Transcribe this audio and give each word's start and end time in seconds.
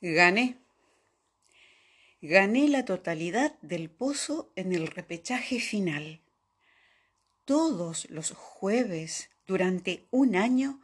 Gané. 0.00 0.56
Gané 2.20 2.68
la 2.68 2.84
totalidad 2.84 3.58
del 3.62 3.90
pozo 3.90 4.52
en 4.54 4.72
el 4.72 4.86
repechaje 4.86 5.58
final. 5.58 6.20
Todos 7.44 8.08
los 8.08 8.30
jueves, 8.30 9.28
durante 9.44 10.06
un 10.12 10.36
año, 10.36 10.80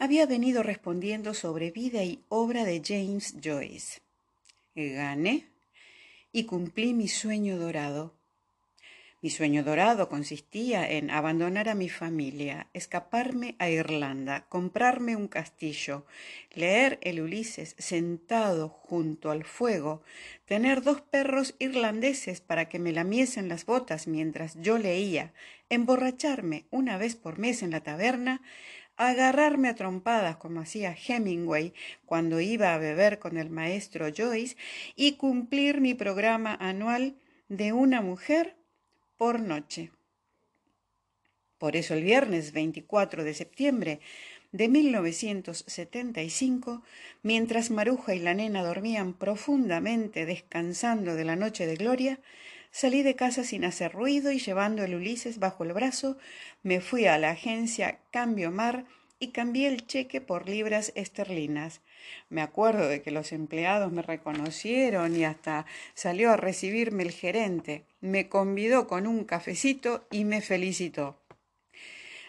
había 0.00 0.26
venido 0.26 0.64
respondiendo 0.64 1.32
sobre 1.32 1.70
vida 1.70 2.02
y 2.02 2.24
obra 2.28 2.64
de 2.64 2.82
James 2.84 3.36
Joyce. 3.40 4.00
Gané 4.74 5.46
y 6.32 6.44
cumplí 6.44 6.92
mi 6.92 7.06
sueño 7.06 7.56
dorado. 7.56 8.16
Mi 9.24 9.30
sueño 9.30 9.64
dorado 9.64 10.10
consistía 10.10 10.86
en 10.86 11.10
abandonar 11.10 11.70
a 11.70 11.74
mi 11.74 11.88
familia, 11.88 12.66
escaparme 12.74 13.56
a 13.58 13.70
Irlanda, 13.70 14.44
comprarme 14.50 15.16
un 15.16 15.28
castillo, 15.28 16.04
leer 16.52 16.98
el 17.00 17.22
Ulises 17.22 17.74
sentado 17.78 18.68
junto 18.68 19.30
al 19.30 19.44
fuego, 19.44 20.02
tener 20.44 20.82
dos 20.82 21.00
perros 21.00 21.54
irlandeses 21.58 22.42
para 22.42 22.68
que 22.68 22.78
me 22.78 22.92
lamiesen 22.92 23.48
las 23.48 23.64
botas 23.64 24.08
mientras 24.08 24.60
yo 24.60 24.76
leía, 24.76 25.32
emborracharme 25.70 26.66
una 26.70 26.98
vez 26.98 27.16
por 27.16 27.38
mes 27.38 27.62
en 27.62 27.70
la 27.70 27.80
taberna, 27.80 28.42
agarrarme 28.98 29.70
a 29.70 29.74
trompadas 29.74 30.36
como 30.36 30.60
hacía 30.60 30.94
Hemingway 30.94 31.72
cuando 32.04 32.40
iba 32.40 32.74
a 32.74 32.78
beber 32.78 33.20
con 33.20 33.38
el 33.38 33.48
maestro 33.48 34.08
Joyce 34.14 34.58
y 34.96 35.12
cumplir 35.12 35.80
mi 35.80 35.94
programa 35.94 36.54
anual 36.60 37.16
de 37.48 37.72
una 37.72 38.02
mujer 38.02 38.56
por 39.24 39.40
noche. 39.40 39.90
Por 41.56 41.76
eso 41.76 41.94
el 41.94 42.02
viernes 42.02 42.52
24 42.52 43.24
de 43.24 43.32
septiembre 43.32 44.00
de 44.52 44.68
1975, 44.68 46.82
mientras 47.22 47.70
Maruja 47.70 48.14
y 48.14 48.18
la 48.18 48.34
nena 48.34 48.62
dormían 48.62 49.14
profundamente 49.14 50.26
descansando 50.26 51.14
de 51.14 51.24
la 51.24 51.36
noche 51.36 51.66
de 51.66 51.76
gloria, 51.76 52.20
salí 52.70 53.02
de 53.02 53.16
casa 53.16 53.44
sin 53.44 53.64
hacer 53.64 53.92
ruido 53.92 54.30
y 54.30 54.40
llevando 54.40 54.84
el 54.84 54.94
Ulises 54.94 55.38
bajo 55.38 55.64
el 55.64 55.72
brazo, 55.72 56.18
me 56.62 56.82
fui 56.82 57.06
a 57.06 57.16
la 57.16 57.30
agencia 57.30 58.00
Cambio 58.10 58.50
Mar 58.50 58.84
y 59.24 59.32
cambié 59.32 59.68
el 59.68 59.86
cheque 59.86 60.20
por 60.20 60.48
libras 60.48 60.92
esterlinas. 60.94 61.80
Me 62.28 62.42
acuerdo 62.42 62.88
de 62.88 63.02
que 63.02 63.10
los 63.10 63.32
empleados 63.32 63.90
me 63.90 64.02
reconocieron 64.02 65.16
y 65.16 65.24
hasta 65.24 65.66
salió 65.94 66.30
a 66.30 66.36
recibirme 66.36 67.02
el 67.02 67.10
gerente. 67.10 67.86
Me 68.00 68.28
convidó 68.28 68.86
con 68.86 69.06
un 69.06 69.24
cafecito 69.24 70.06
y 70.10 70.24
me 70.24 70.42
felicitó. 70.42 71.18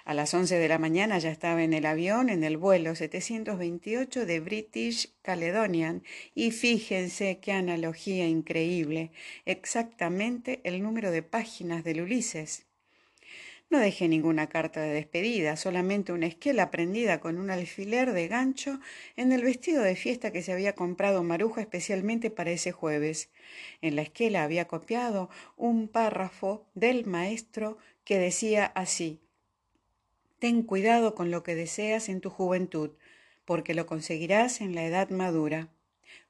A 0.05 0.13
las 0.13 0.33
once 0.35 0.57
de 0.57 0.67
la 0.67 0.77
mañana 0.77 1.17
ya 1.17 1.31
estaba 1.31 1.63
en 1.63 1.73
el 1.73 1.85
avión 1.85 2.29
en 2.29 2.43
el 2.43 2.57
vuelo 2.57 2.95
728 2.95 4.25
de 4.25 4.39
British 4.39 5.09
Caledonian 5.21 6.03
y 6.35 6.51
fíjense 6.51 7.39
qué 7.41 7.51
analogía 7.51 8.27
increíble, 8.27 9.11
exactamente 9.45 10.61
el 10.63 10.83
número 10.83 11.09
de 11.09 11.23
páginas 11.23 11.83
del 11.83 12.01
Ulises. 12.01 12.64
No 13.69 13.79
dejé 13.79 14.07
ninguna 14.07 14.47
carta 14.47 14.81
de 14.81 14.93
despedida, 14.93 15.55
solamente 15.55 16.13
una 16.13 16.27
esquela 16.27 16.69
prendida 16.69 17.19
con 17.19 17.37
un 17.39 17.49
alfiler 17.49 18.13
de 18.13 18.27
gancho 18.27 18.79
en 19.15 19.31
el 19.31 19.43
vestido 19.43 19.81
de 19.81 19.95
fiesta 19.95 20.31
que 20.31 20.43
se 20.43 20.53
había 20.53 20.75
comprado 20.75 21.23
Maruja 21.23 21.61
especialmente 21.61 22.29
para 22.29 22.51
ese 22.51 22.71
jueves. 22.71 23.29
En 23.81 23.95
la 23.95 24.03
esquela 24.03 24.43
había 24.43 24.67
copiado 24.67 25.29
un 25.57 25.87
párrafo 25.87 26.67
del 26.75 27.05
maestro 27.05 27.77
que 28.03 28.19
decía 28.19 28.65
así 28.65 29.19
Ten 30.39 30.61
cuidado 30.61 31.15
con 31.15 31.31
lo 31.31 31.41
que 31.41 31.55
deseas 31.55 32.07
en 32.07 32.21
tu 32.21 32.29
juventud, 32.29 32.91
porque 33.45 33.73
lo 33.73 33.87
conseguirás 33.87 34.61
en 34.61 34.75
la 34.75 34.85
edad 34.85 35.09
madura. 35.09 35.69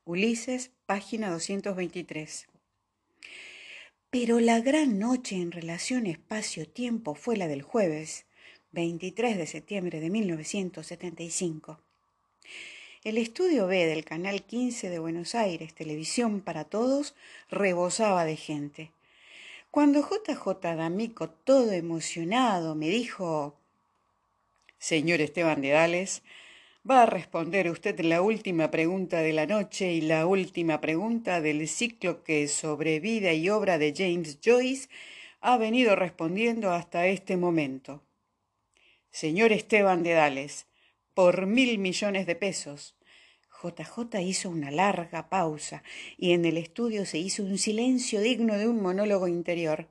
Ulises, 0.06 0.72
página 0.86 1.30
223. 1.32 2.48
Pero 4.18 4.40
la 4.40 4.62
gran 4.62 4.98
noche 4.98 5.36
en 5.36 5.52
relación 5.52 6.06
espacio-tiempo 6.06 7.16
fue 7.16 7.36
la 7.36 7.50
del 7.50 7.64
jueves, 7.64 8.24
23 8.72 9.36
de 9.36 9.46
septiembre 9.46 10.00
de 10.00 10.10
1975. 10.10 11.82
El 13.04 13.18
estudio 13.18 13.68
B 13.68 13.86
del 13.86 14.06
Canal 14.06 14.44
15 14.44 14.90
de 14.90 15.00
Buenos 15.00 15.36
Aires, 15.36 15.76
Televisión 15.76 16.40
para 16.40 16.64
Todos, 16.64 17.14
rebosaba 17.50 18.24
de 18.24 18.38
gente. 18.38 18.92
Cuando 19.70 20.00
JJ 20.00 20.62
D'Amico, 20.62 21.30
todo 21.30 21.74
emocionado, 21.74 22.74
me 22.74 22.88
dijo 22.88 23.58
Señor 24.80 25.20
Esteban 25.20 25.62
de 25.62 25.72
Dales, 25.72 26.24
Va 26.88 27.02
a 27.02 27.06
responder 27.08 27.72
usted 27.72 28.00
la 28.02 28.22
última 28.22 28.70
pregunta 28.70 29.22
de 29.22 29.34
la 29.34 29.48
noche 29.48 29.92
y 29.92 30.02
la 30.02 30.28
última 30.28 30.82
pregunta 30.82 31.42
del 31.42 31.68
ciclo 31.68 32.24
que 32.24 32.48
sobre 32.48 33.00
vida 33.00 33.34
y 33.34 33.50
obra 33.50 33.80
de 33.80 33.92
James 33.98 34.38
Joyce 34.40 34.88
ha 35.42 35.58
venido 35.58 35.96
respondiendo 35.96 36.72
hasta 36.72 37.08
este 37.08 37.38
momento. 37.38 38.04
Señor 39.10 39.52
Esteban 39.52 40.04
de 40.04 40.12
Dales, 40.12 40.68
por 41.16 41.48
mil 41.48 41.80
millones 41.80 42.28
de 42.28 42.36
pesos. 42.36 42.94
JJ 43.64 44.20
hizo 44.22 44.52
una 44.52 44.70
larga 44.70 45.28
pausa 45.28 45.82
y 46.20 46.34
en 46.34 46.46
el 46.46 46.56
estudio 46.56 47.08
se 47.08 47.18
hizo 47.18 47.42
un 47.42 47.58
silencio 47.58 48.22
digno 48.22 48.60
de 48.60 48.68
un 48.68 48.80
monólogo 48.80 49.28
interior 49.28 49.88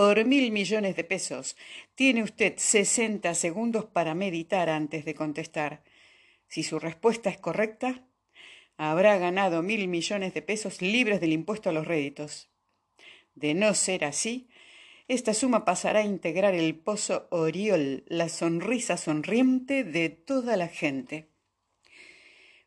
por 0.00 0.24
mil 0.24 0.50
millones 0.50 0.96
de 0.96 1.04
pesos. 1.04 1.58
Tiene 1.94 2.22
usted 2.22 2.54
sesenta 2.56 3.34
segundos 3.34 3.84
para 3.84 4.14
meditar 4.14 4.70
antes 4.70 5.04
de 5.04 5.14
contestar. 5.14 5.82
Si 6.48 6.62
su 6.62 6.78
respuesta 6.78 7.28
es 7.28 7.36
correcta, 7.36 8.02
habrá 8.78 9.18
ganado 9.18 9.62
mil 9.62 9.88
millones 9.88 10.32
de 10.32 10.40
pesos 10.40 10.80
libres 10.80 11.20
del 11.20 11.34
impuesto 11.34 11.68
a 11.68 11.72
los 11.74 11.86
réditos. 11.86 12.48
De 13.34 13.52
no 13.52 13.74
ser 13.74 14.06
así, 14.06 14.48
esta 15.06 15.34
suma 15.34 15.66
pasará 15.66 16.00
a 16.00 16.04
integrar 16.04 16.54
el 16.54 16.74
pozo 16.76 17.28
Oriol, 17.30 18.04
la 18.06 18.30
sonrisa 18.30 18.96
sonriente 18.96 19.84
de 19.84 20.08
toda 20.08 20.56
la 20.56 20.68
gente. 20.68 21.28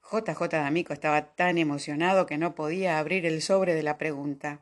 JJ 0.04 0.50
D'Amico 0.50 0.94
estaba 0.94 1.34
tan 1.34 1.58
emocionado 1.58 2.28
que 2.28 2.38
no 2.38 2.54
podía 2.54 3.00
abrir 3.00 3.26
el 3.26 3.42
sobre 3.42 3.74
de 3.74 3.82
la 3.82 3.98
pregunta. 3.98 4.62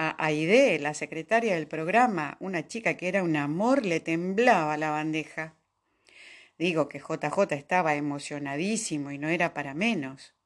A 0.00 0.14
Aide, 0.24 0.78
la 0.78 0.94
secretaria 0.94 1.56
del 1.56 1.66
programa, 1.66 2.36
una 2.38 2.68
chica 2.68 2.96
que 2.96 3.08
era 3.08 3.24
un 3.24 3.34
amor, 3.34 3.84
le 3.84 3.98
temblaba 3.98 4.76
la 4.76 4.90
bandeja. 4.90 5.56
Digo 6.56 6.88
que 6.88 7.00
JJ 7.00 7.56
estaba 7.56 7.96
emocionadísimo 7.96 9.10
y 9.10 9.18
no 9.18 9.28
era 9.28 9.54
para 9.54 9.74
menos. 9.74 10.36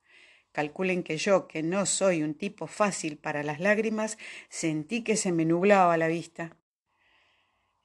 Calculen 0.53 1.03
que 1.03 1.19
yo, 1.19 1.49
que 1.49 1.63
no 1.63 1.85
soy 1.85 2.23
un 2.23 2.33
tipo 2.33 2.67
fácil 2.67 3.19
para 3.19 3.43
las 3.43 3.61
lágrimas, 3.61 4.17
sentí 4.49 5.05
que 5.05 5.19
se 5.19 5.33
me 5.33 5.45
nublaba 5.45 5.99
la 5.99 6.09
vista. 6.09 6.57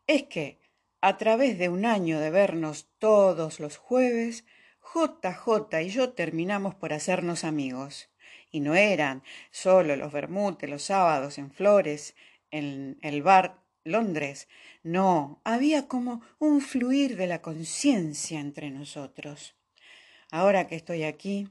Es 0.07 0.23
que, 0.23 0.59
a 1.01 1.17
través 1.17 1.57
de 1.57 1.67
un 1.67 1.85
año 1.85 2.22
de 2.22 2.29
vernos 2.29 2.88
todos 2.97 3.59
los 3.59 3.75
jueves, 3.75 4.45
JJ 4.95 5.81
y 5.81 5.89
yo 5.89 6.13
terminamos 6.13 6.75
por 6.75 6.94
hacernos 6.94 7.44
amigos 7.44 8.07
y 8.51 8.59
no 8.59 8.75
eran 8.75 9.23
solo 9.51 9.95
los 9.95 10.11
vermutes 10.11 10.69
los 10.69 10.83
sábados 10.83 11.37
en 11.37 11.51
Flores, 11.51 12.15
en 12.51 12.97
el 13.01 13.21
bar 13.21 13.61
Londres. 13.83 14.47
No, 14.83 15.41
había 15.43 15.87
como 15.87 16.21
un 16.39 16.61
fluir 16.61 17.17
de 17.17 17.27
la 17.27 17.41
conciencia 17.41 18.39
entre 18.39 18.69
nosotros. 18.69 19.55
Ahora 20.29 20.67
que 20.67 20.75
estoy 20.75 21.03
aquí, 21.03 21.49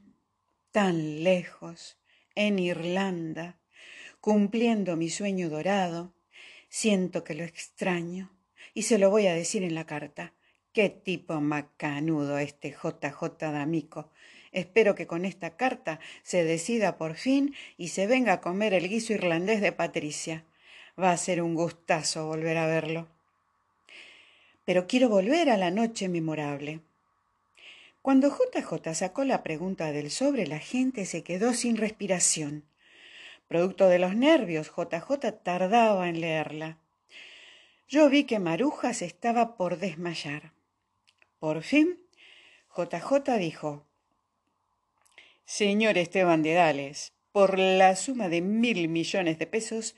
tan 0.71 1.23
lejos, 1.23 1.97
en 2.35 2.59
Irlanda, 2.59 3.59
cumpliendo 4.21 4.95
mi 4.95 5.09
sueño 5.09 5.49
dorado, 5.49 6.13
siento 6.69 7.23
que 7.23 7.33
lo 7.33 7.43
extraño 7.43 8.31
y 8.73 8.83
se 8.83 8.99
lo 8.99 9.09
voy 9.09 9.25
a 9.25 9.33
decir 9.33 9.63
en 9.63 9.73
la 9.73 9.85
carta. 9.85 10.33
Qué 10.77 10.91
tipo 10.91 11.41
macanudo 11.41 12.37
este 12.37 12.69
JJ 12.69 13.51
D'Amico. 13.51 14.11
Espero 14.51 14.93
que 14.93 15.07
con 15.07 15.25
esta 15.25 15.57
carta 15.57 15.99
se 16.21 16.43
decida 16.43 16.99
por 16.99 17.15
fin 17.15 17.55
y 17.79 17.87
se 17.87 18.05
venga 18.05 18.33
a 18.33 18.41
comer 18.41 18.75
el 18.75 18.87
guiso 18.87 19.11
irlandés 19.11 19.59
de 19.59 19.71
Patricia. 19.71 20.43
Va 20.95 21.09
a 21.09 21.17
ser 21.17 21.41
un 21.41 21.55
gustazo 21.55 22.27
volver 22.27 22.57
a 22.57 22.67
verlo. 22.67 23.07
Pero 24.65 24.85
quiero 24.85 25.09
volver 25.09 25.49
a 25.49 25.57
la 25.57 25.71
noche 25.71 26.09
memorable. 26.09 26.81
Cuando 28.03 28.29
JJ 28.29 28.93
sacó 28.93 29.23
la 29.23 29.41
pregunta 29.41 29.91
del 29.91 30.11
sobre, 30.11 30.45
la 30.45 30.59
gente 30.59 31.05
se 31.05 31.23
quedó 31.23 31.55
sin 31.55 31.75
respiración. 31.75 32.65
Producto 33.47 33.89
de 33.89 33.97
los 33.97 34.15
nervios, 34.15 34.67
JJ 34.67 35.41
tardaba 35.41 36.07
en 36.07 36.21
leerla. 36.21 36.77
Yo 37.87 38.11
vi 38.11 38.25
que 38.25 38.37
Maruja 38.37 38.93
se 38.93 39.05
estaba 39.05 39.57
por 39.57 39.79
desmayar. 39.79 40.55
Por 41.39 41.61
fin, 41.61 41.99
JJ 42.75 43.37
dijo, 43.37 43.85
Señor 45.45 45.97
Esteban 45.97 46.41
de 46.41 46.53
Dales, 46.53 47.13
por 47.31 47.59
la 47.59 47.95
suma 47.95 48.27
de 48.27 48.41
mil 48.41 48.87
millones 48.87 49.37
de 49.37 49.45
pesos, 49.45 49.95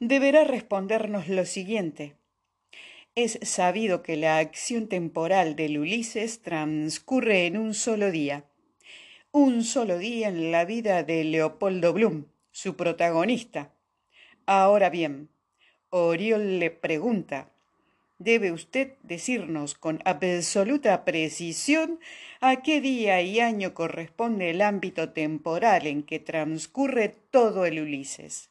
deberá 0.00 0.44
respondernos 0.44 1.28
lo 1.28 1.44
siguiente. 1.44 2.16
Es 3.14 3.38
sabido 3.42 4.02
que 4.02 4.16
la 4.16 4.38
acción 4.38 4.88
temporal 4.88 5.56
del 5.56 5.78
Ulises 5.78 6.40
transcurre 6.40 7.46
en 7.46 7.58
un 7.58 7.74
solo 7.74 8.10
día. 8.10 8.44
un 9.30 9.62
solo 9.62 9.98
día 9.98 10.28
en 10.28 10.50
la 10.50 10.64
vida 10.64 11.02
de 11.02 11.22
Leopoldo 11.22 11.92
Bloom, 11.92 12.24
su 12.50 12.76
protagonista. 12.76 13.74
Ahora 14.46 14.88
bien, 14.88 15.28
Oriol 15.90 16.58
le 16.58 16.70
pregunta, 16.70 17.52
debe 18.18 18.52
usted 18.52 18.94
decirnos 19.02 19.74
con 19.74 20.00
absoluta 20.04 21.04
precisión 21.04 22.00
a 22.40 22.62
qué 22.62 22.80
día 22.80 23.22
y 23.22 23.40
año 23.40 23.74
corresponde 23.74 24.50
el 24.50 24.60
ámbito 24.60 25.10
temporal 25.10 25.86
en 25.86 26.02
que 26.02 26.18
transcurre 26.18 27.08
todo 27.30 27.64
el 27.64 27.80
Ulises. 27.80 28.50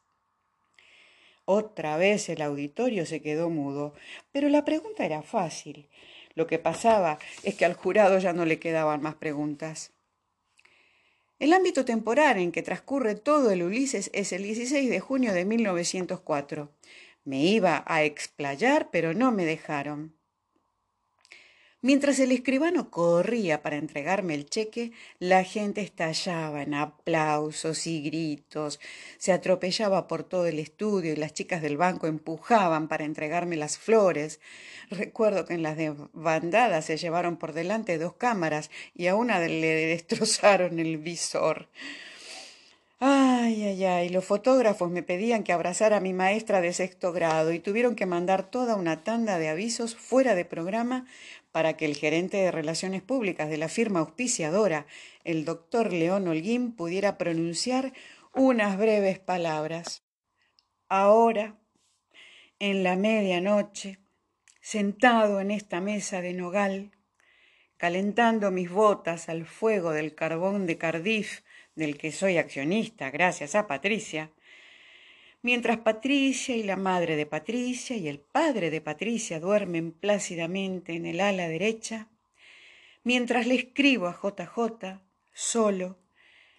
Otra 1.46 1.96
vez 1.98 2.28
el 2.30 2.42
auditorio 2.42 3.06
se 3.06 3.22
quedó 3.22 3.50
mudo, 3.50 3.94
pero 4.32 4.50
la 4.50 4.66
pregunta 4.66 5.06
era 5.06 5.22
fácil. 5.22 5.88
Lo 6.36 6.46
que 6.46 6.60
pasaba 6.60 7.20
es 7.44 7.56
que 7.56 7.66
al 7.66 7.74
jurado 7.74 8.20
ya 8.20 8.34
no 8.34 8.46
le 8.46 8.60
quedaban 8.60 9.02
más 9.02 9.16
preguntas. 9.16 9.94
El 11.40 11.54
ámbito 11.54 11.86
temporal 11.86 12.38
en 12.38 12.52
que 12.52 12.64
transcurre 12.64 13.16
todo 13.16 13.52
el 13.52 13.64
Ulises 13.64 14.10
es 14.14 14.34
el 14.34 14.44
16 14.44 14.90
de 14.90 15.00
junio 15.00 15.34
de 15.34 15.46
1904. 15.46 16.72
Me 17.28 17.44
iba 17.44 17.84
a 17.86 18.04
explayar, 18.04 18.90
pero 18.90 19.14
no 19.14 19.34
me 19.34 19.44
dejaron. 19.44 20.16
Mientras 21.82 22.20
el 22.20 22.32
escribano 22.32 22.90
corría 22.90 23.62
para 23.62 23.76
entregarme 23.76 24.34
el 24.34 24.50
cheque, 24.50 24.94
la 25.20 25.44
gente 25.44 25.82
estallaba 25.82 26.62
en 26.62 26.74
aplausos 26.74 27.86
y 27.86 28.02
gritos, 28.02 28.80
se 29.18 29.34
atropellaba 29.34 30.08
por 30.08 30.24
todo 30.24 30.46
el 30.46 30.58
estudio 30.58 31.12
y 31.12 31.18
las 31.18 31.34
chicas 31.34 31.62
del 31.62 31.76
banco 31.76 32.08
empujaban 32.08 32.88
para 32.88 33.04
entregarme 33.04 33.58
las 33.58 33.78
flores. 33.78 34.40
Recuerdo 34.90 35.44
que 35.44 35.56
en 35.56 35.64
las 35.64 35.78
bandadas 36.14 36.86
se 36.86 36.96
llevaron 36.96 37.36
por 37.36 37.52
delante 37.52 37.98
dos 37.98 38.14
cámaras 38.14 38.72
y 38.96 39.08
a 39.08 39.16
una 39.16 39.40
le 39.40 39.88
destrozaron 39.88 40.80
el 40.80 40.98
visor. 40.98 41.68
Ay, 43.00 43.64
ay, 43.64 43.86
ay, 43.86 44.10
los 44.10 44.26
fotógrafos 44.26 44.90
me 44.90 45.04
pedían 45.04 45.44
que 45.44 45.54
abrazara 45.54 45.98
a 45.98 46.00
mi 46.00 46.14
maestra 46.14 46.62
de 46.62 46.74
sexto 46.74 47.14
grado 47.14 47.54
y 47.54 47.60
tuvieron 47.60 47.96
que 47.96 48.08
mandar 48.08 48.50
toda 48.50 48.76
una 48.76 49.04
tanda 49.04 49.38
de 49.38 49.50
avisos 49.50 49.96
fuera 49.96 50.34
de 50.34 50.46
programa 50.46 51.06
para 51.52 51.78
que 51.78 51.86
el 51.86 51.96
gerente 51.96 52.38
de 52.38 52.52
Relaciones 52.52 53.04
Públicas 53.04 53.50
de 53.50 53.58
la 53.58 53.70
firma 53.70 54.00
auspiciadora, 54.00 54.88
el 55.24 55.46
doctor 55.46 55.94
León 55.94 56.28
Holguín, 56.28 56.76
pudiera 56.76 57.20
pronunciar 57.20 57.94
unas 58.34 58.78
breves 58.80 59.20
palabras. 59.20 60.04
Ahora, 60.90 61.56
en 62.58 62.82
la 62.84 62.96
medianoche, 62.96 64.00
sentado 64.60 65.40
en 65.40 65.52
esta 65.52 65.82
mesa 65.82 66.22
de 66.22 66.34
nogal, 66.34 66.92
calentando 67.78 68.50
mis 68.50 68.72
botas 68.72 69.30
al 69.30 69.46
fuego 69.46 69.92
del 69.92 70.16
carbón 70.16 70.66
de 70.66 70.80
Cardiff, 70.80 71.42
del 71.78 71.98
que 71.98 72.12
soy 72.12 72.38
accionista 72.38 73.10
gracias 73.10 73.56
a 73.56 73.68
Patricia, 73.68 74.32
Mientras 75.44 75.78
Patricia 75.78 76.58
y 76.58 76.64
la 76.64 76.76
madre 76.76 77.16
de 77.16 77.26
Patricia 77.26 77.96
y 77.96 78.08
el 78.08 78.20
padre 78.20 78.70
de 78.70 78.82
Patricia 78.82 79.40
duermen 79.40 79.92
plácidamente 79.92 80.94
en 80.94 81.06
el 81.06 81.22
ala 81.22 81.48
derecha, 81.48 82.10
mientras 83.04 83.46
le 83.46 83.56
escribo 83.56 84.08
a 84.08 84.20
JJ, 84.22 85.00
solo, 85.32 86.00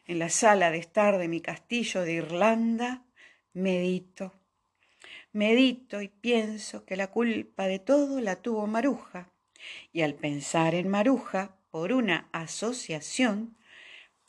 en 0.07 0.19
la 0.21 0.31
sala 0.31 0.71
de 0.71 0.79
estar 0.79 1.19
de 1.19 1.29
mi 1.29 1.41
castillo 1.41 2.03
de 2.03 2.15
Irlanda, 2.15 3.05
medito. 3.53 4.33
Medito 5.33 6.01
y 6.01 6.09
pienso 6.09 6.87
que 6.87 6.97
la 6.97 7.09
culpa 7.09 7.67
de 7.67 7.81
todo 7.81 8.21
la 8.21 8.37
tuvo 8.37 8.67
Maruja, 8.67 9.29
y 9.93 10.03
al 10.03 10.15
pensar 10.15 10.75
en 10.75 10.89
Maruja, 10.89 11.57
por 11.71 11.93
una 11.93 12.29
asociación, 12.33 13.58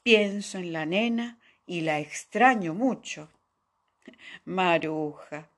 pienso 0.09 0.57
en 0.57 0.73
la 0.73 0.87
nena 0.87 1.37
y 1.67 1.81
la 1.81 1.99
extraño 1.99 2.73
mucho. 2.73 3.29
Maruja. 4.43 5.51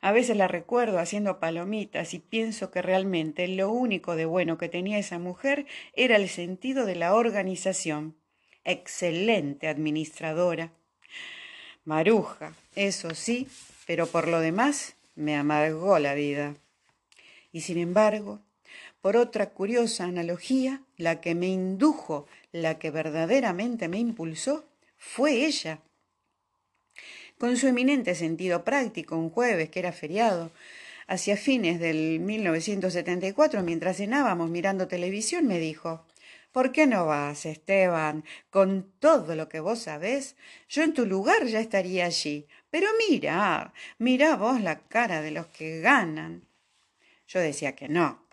A 0.00 0.12
veces 0.12 0.34
la 0.34 0.48
recuerdo 0.48 0.98
haciendo 0.98 1.40
palomitas 1.40 2.14
y 2.14 2.20
pienso 2.20 2.70
que 2.70 2.80
realmente 2.80 3.46
lo 3.48 3.70
único 3.70 4.16
de 4.16 4.24
bueno 4.24 4.56
que 4.56 4.70
tenía 4.70 4.96
esa 4.96 5.18
mujer 5.18 5.66
era 5.92 6.16
el 6.16 6.30
sentido 6.30 6.86
de 6.86 6.96
la 6.96 7.14
organización. 7.14 8.16
Excelente 8.64 9.68
administradora. 9.68 10.72
Maruja, 11.84 12.54
eso 12.76 13.14
sí, 13.14 13.46
pero 13.86 14.06
por 14.06 14.26
lo 14.26 14.40
demás 14.40 14.96
me 15.16 15.36
amargó 15.36 15.98
la 15.98 16.14
vida. 16.14 16.54
Y 17.52 17.60
sin 17.60 17.76
embargo, 17.76 18.40
por 19.00 19.16
otra 19.16 19.50
curiosa 19.50 20.04
analogía, 20.04 20.82
la 20.96 21.20
que 21.20 21.34
me 21.34 21.48
indujo, 21.48 22.26
la 22.52 22.78
que 22.78 22.90
verdaderamente 22.90 23.88
me 23.88 23.98
impulsó, 23.98 24.64
fue 24.96 25.46
ella 25.46 25.80
con 27.38 27.56
su 27.56 27.66
eminente 27.66 28.14
sentido 28.14 28.64
práctico, 28.64 29.16
un 29.16 29.30
jueves 29.30 29.68
que 29.70 29.80
era 29.80 29.92
feriado. 29.92 30.50
Hacia 31.06 31.36
fines 31.36 31.78
del 31.78 32.18
1974, 32.20 33.62
mientras 33.62 33.98
cenábamos 33.98 34.50
mirando 34.50 34.88
televisión, 34.88 35.46
me 35.46 35.58
dijo, 35.58 36.04
¿Por 36.50 36.72
qué 36.72 36.86
no 36.86 37.06
vas, 37.06 37.44
Esteban? 37.44 38.24
Con 38.50 38.90
todo 38.98 39.36
lo 39.36 39.48
que 39.48 39.60
vos 39.60 39.80
sabés, 39.80 40.36
yo 40.68 40.82
en 40.82 40.94
tu 40.94 41.04
lugar 41.04 41.44
ya 41.44 41.60
estaría 41.60 42.06
allí. 42.06 42.46
Pero 42.70 42.88
mira, 43.08 43.74
mira 43.98 44.36
vos 44.36 44.60
la 44.62 44.78
cara 44.78 45.20
de 45.20 45.32
los 45.32 45.46
que 45.48 45.80
ganan. 45.80 46.48
Yo 47.28 47.40
decía 47.40 47.76
que 47.76 47.88
no, 47.88 48.25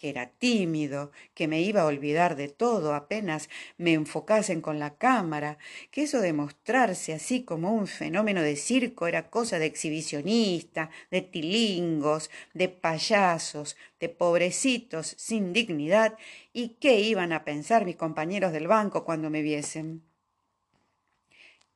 que 0.00 0.08
era 0.08 0.30
tímido, 0.30 1.12
que 1.34 1.46
me 1.46 1.60
iba 1.60 1.82
a 1.82 1.86
olvidar 1.86 2.34
de 2.34 2.48
todo 2.48 2.94
apenas 2.94 3.50
me 3.76 3.92
enfocasen 3.92 4.62
con 4.62 4.78
la 4.78 4.96
cámara, 4.96 5.58
que 5.90 6.04
eso 6.04 6.22
de 6.22 6.32
mostrarse 6.32 7.12
así 7.12 7.44
como 7.44 7.74
un 7.74 7.86
fenómeno 7.86 8.40
de 8.40 8.56
circo 8.56 9.06
era 9.06 9.28
cosa 9.28 9.58
de 9.58 9.66
exhibicionista, 9.66 10.88
de 11.10 11.20
tilingos, 11.20 12.30
de 12.54 12.70
payasos, 12.70 13.76
de 14.00 14.08
pobrecitos 14.08 15.14
sin 15.18 15.52
dignidad, 15.52 16.16
y 16.54 16.78
qué 16.80 17.00
iban 17.00 17.34
a 17.34 17.44
pensar 17.44 17.84
mis 17.84 17.96
compañeros 17.96 18.52
del 18.52 18.68
banco 18.68 19.04
cuando 19.04 19.28
me 19.28 19.42
viesen. 19.42 20.09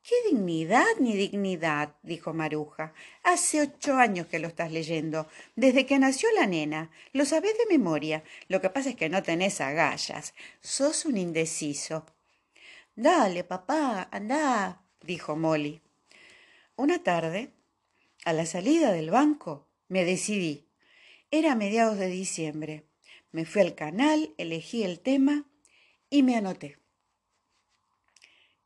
¿Qué 0.07 0.17
dignidad 0.29 0.85
ni 1.01 1.17
dignidad? 1.17 1.95
dijo 2.03 2.35
Maruja. 2.35 2.93
Hace 3.23 3.63
ocho 3.63 3.95
años 3.95 4.27
que 4.27 4.39
lo 4.39 4.49
estás 4.49 4.71
leyendo, 4.71 5.27
desde 5.57 5.87
que 5.87 5.99
nació 5.99 6.29
la 6.33 6.47
nena. 6.47 6.91
Lo 7.15 7.25
sabés 7.25 7.57
de 7.57 7.75
memoria. 7.75 8.23
Lo 8.49 8.61
que 8.61 8.69
pasa 8.69 8.91
es 8.91 8.97
que 8.97 9.09
no 9.09 9.23
tenés 9.23 9.63
agallas. 9.63 10.35
Sos 10.61 11.07
un 11.07 11.17
indeciso. 11.17 12.05
Dale, 12.95 13.45
papá, 13.45 14.07
anda, 14.13 14.83
dijo 15.01 15.37
Molly. 15.37 15.81
Una 16.77 17.03
tarde, 17.03 17.55
a 18.27 18.35
la 18.35 18.45
salida 18.45 18.93
del 18.93 19.11
banco, 19.11 19.67
me 19.89 20.05
decidí. 20.05 20.69
Era 21.31 21.53
a 21.53 21.57
mediados 21.57 21.97
de 21.97 22.09
diciembre. 22.09 22.85
Me 23.33 23.47
fui 23.47 23.63
al 23.63 23.75
canal, 23.75 24.35
elegí 24.37 24.85
el 24.85 25.01
tema 25.01 25.47
y 26.11 26.23
me 26.23 26.37
anoté. 26.37 26.84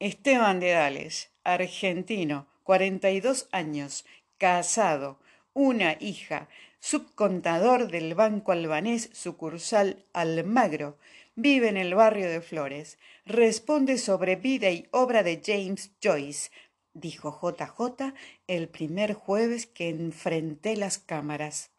Esteban 0.01 0.61
de 0.61 0.71
Dales, 0.71 1.31
argentino, 1.43 2.47
42 2.63 3.49
años, 3.51 4.05
casado, 4.39 5.19
una 5.55 5.97
hija, 5.99 6.49
subcontador 6.79 7.91
del 7.91 8.15
Banco 8.15 8.53
Albanés 8.53 9.11
sucursal 9.13 10.05
Almagro, 10.13 10.99
vive 11.35 11.69
en 11.69 11.77
el 11.77 11.97
barrio 11.97 12.31
de 12.31 12.41
Flores, 12.41 12.99
responde 13.27 13.99
sobre 13.99 14.37
vida 14.37 14.71
y 14.71 14.87
obra 14.93 15.25
de 15.25 15.43
James 15.45 15.91
Joyce, 16.01 16.51
dijo 16.95 17.37
JJ 17.43 18.15
el 18.47 18.69
primer 18.69 19.15
jueves 19.15 19.67
que 19.67 19.89
enfrenté 19.89 20.77
las 20.77 20.99
cámaras. 20.99 21.73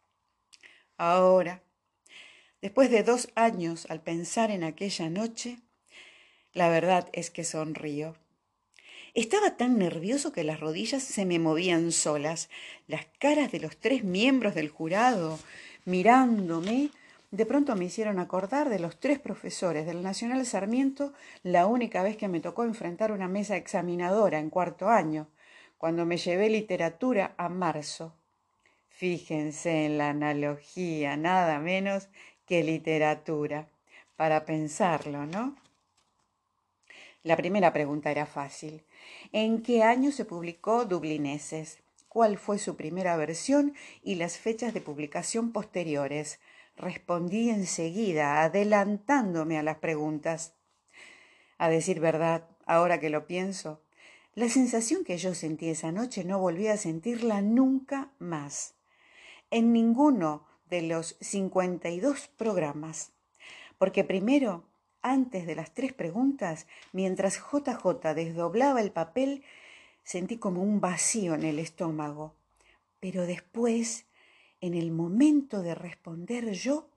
Ahora, 0.98 1.62
después 2.60 2.90
de 2.90 3.02
dos 3.02 3.30
años 3.34 3.86
al 3.88 4.02
pensar 4.02 4.50
en 4.50 4.64
aquella 4.64 5.08
noche, 5.08 5.60
la 6.52 6.68
verdad 6.68 7.08
es 7.12 7.30
que 7.30 7.44
sonrío. 7.44 8.14
Estaba 9.14 9.56
tan 9.56 9.78
nervioso 9.78 10.32
que 10.32 10.44
las 10.44 10.60
rodillas 10.60 11.02
se 11.02 11.24
me 11.24 11.38
movían 11.38 11.90
solas. 11.90 12.48
Las 12.86 13.06
caras 13.18 13.50
de 13.50 13.60
los 13.60 13.76
tres 13.76 14.04
miembros 14.04 14.54
del 14.54 14.68
jurado 14.68 15.38
mirándome 15.84 16.90
de 17.30 17.46
pronto 17.46 17.76
me 17.76 17.84
hicieron 17.84 18.18
acordar 18.18 18.68
de 18.68 18.80
los 18.80 18.98
tres 18.98 19.18
profesores 19.18 19.86
del 19.86 20.02
Nacional 20.02 20.44
Sarmiento 20.46 21.12
la 21.42 21.66
única 21.66 22.02
vez 22.02 22.16
que 22.16 22.28
me 22.28 22.40
tocó 22.40 22.64
enfrentar 22.64 23.12
una 23.12 23.28
mesa 23.28 23.56
examinadora 23.56 24.38
en 24.38 24.50
cuarto 24.50 24.88
año, 24.88 25.28
cuando 25.78 26.04
me 26.06 26.16
llevé 26.16 26.50
literatura 26.50 27.34
a 27.36 27.48
marzo. 27.48 28.14
Fíjense 28.88 29.86
en 29.86 29.98
la 29.98 30.10
analogía, 30.10 31.16
nada 31.16 31.58
menos 31.60 32.08
que 32.46 32.64
literatura, 32.64 33.68
para 34.16 34.44
pensarlo, 34.44 35.24
¿no? 35.24 35.56
La 37.22 37.36
primera 37.36 37.72
pregunta 37.72 38.10
era 38.10 38.26
fácil. 38.26 38.84
¿En 39.32 39.62
qué 39.62 39.82
año 39.82 40.12
se 40.12 40.24
publicó 40.24 40.84
Dublineses? 40.84 41.78
¿Cuál 42.08 42.38
fue 42.38 42.58
su 42.58 42.76
primera 42.76 43.16
versión 43.16 43.74
y 44.02 44.16
las 44.16 44.38
fechas 44.38 44.74
de 44.74 44.80
publicación 44.80 45.52
posteriores? 45.52 46.40
Respondí 46.76 47.50
enseguida, 47.50 48.42
adelantándome 48.42 49.58
a 49.58 49.62
las 49.62 49.78
preguntas. 49.78 50.54
A 51.58 51.68
decir 51.68 52.00
verdad, 52.00 52.48
Ahora 52.70 53.00
que 53.00 53.10
lo 53.10 53.26
pienso, 53.26 53.82
la 54.36 54.48
sensación 54.48 55.02
que 55.02 55.18
yo 55.18 55.34
sentí 55.34 55.70
esa 55.70 55.90
noche 55.90 56.22
no 56.22 56.38
volví 56.38 56.68
a 56.68 56.76
sentirla 56.76 57.42
nunca 57.42 58.12
más. 58.20 58.76
En 59.50 59.72
ninguno 59.72 60.46
de 60.68 60.82
los 60.82 61.16
52 61.20 62.28
programas. 62.28 63.10
Porque 63.76 64.04
primero, 64.04 64.69
antes 65.02 65.46
de 65.46 65.54
las 65.54 65.72
tres 65.72 65.92
preguntas, 65.92 66.66
mientras 66.92 67.38
JJ 67.38 68.14
desdoblaba 68.14 68.80
el 68.80 68.92
papel, 68.92 69.42
sentí 70.02 70.38
como 70.38 70.62
un 70.62 70.80
vacío 70.80 71.34
en 71.34 71.44
el 71.44 71.58
estómago. 71.58 72.34
Pero 73.00 73.26
después, 73.26 74.06
en 74.60 74.74
el 74.74 74.90
momento 74.90 75.62
de 75.62 75.74
responder 75.74 76.52
yo, 76.52 76.88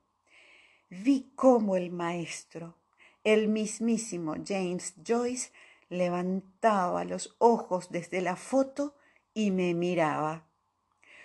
vi 0.89 1.31
cómo 1.35 1.75
el 1.75 1.91
maestro, 1.91 2.75
el 3.23 3.47
mismísimo 3.47 4.35
James 4.45 4.95
Joyce, 5.05 5.51
levantaba 5.89 7.05
los 7.05 7.35
ojos 7.37 7.89
desde 7.89 8.21
la 8.21 8.35
foto 8.35 8.95
y 9.33 9.51
me 9.51 9.73
miraba. 9.73 10.45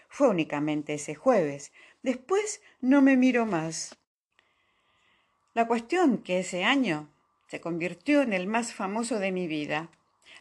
Fue 0.08 0.28
únicamente 0.28 0.94
ese 0.94 1.14
jueves. 1.14 1.72
Después 2.02 2.62
no 2.80 3.02
me 3.02 3.16
miró 3.16 3.46
más. 3.46 3.98
La 5.54 5.66
cuestión 5.66 6.18
que 6.18 6.40
ese 6.40 6.64
año 6.64 7.08
se 7.48 7.60
convirtió 7.60 8.22
en 8.22 8.32
el 8.32 8.46
más 8.46 8.74
famoso 8.74 9.18
de 9.18 9.32
mi 9.32 9.46
vida. 9.46 9.88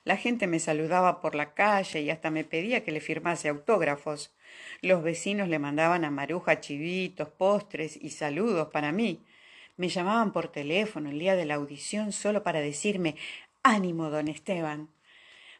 La 0.04 0.18
gente 0.18 0.48
me 0.48 0.60
saludaba 0.60 1.22
por 1.22 1.34
la 1.34 1.54
calle 1.54 2.02
y 2.02 2.10
hasta 2.10 2.30
me 2.30 2.44
pedía 2.44 2.84
que 2.84 2.92
le 2.92 3.00
firmase 3.00 3.48
autógrafos. 3.48 4.34
Los 4.82 5.04
vecinos 5.04 5.48
le 5.48 5.60
mandaban 5.60 6.04
a 6.06 6.12
Maruja 6.12 6.60
chivitos, 6.60 7.30
postres 7.30 7.98
y 8.02 8.10
saludos 8.10 8.68
para 8.72 8.92
mí. 8.92 9.22
Me 9.78 9.90
llamaban 9.90 10.34
por 10.34 10.52
teléfono 10.52 11.10
el 11.10 11.20
día 11.20 11.36
de 11.36 11.46
la 11.46 11.56
audición 11.56 12.12
solo 12.12 12.44
para 12.44 12.60
decirme 12.60 13.16
ánimo, 13.64 14.10
don 14.10 14.28
Esteban. 14.28 14.90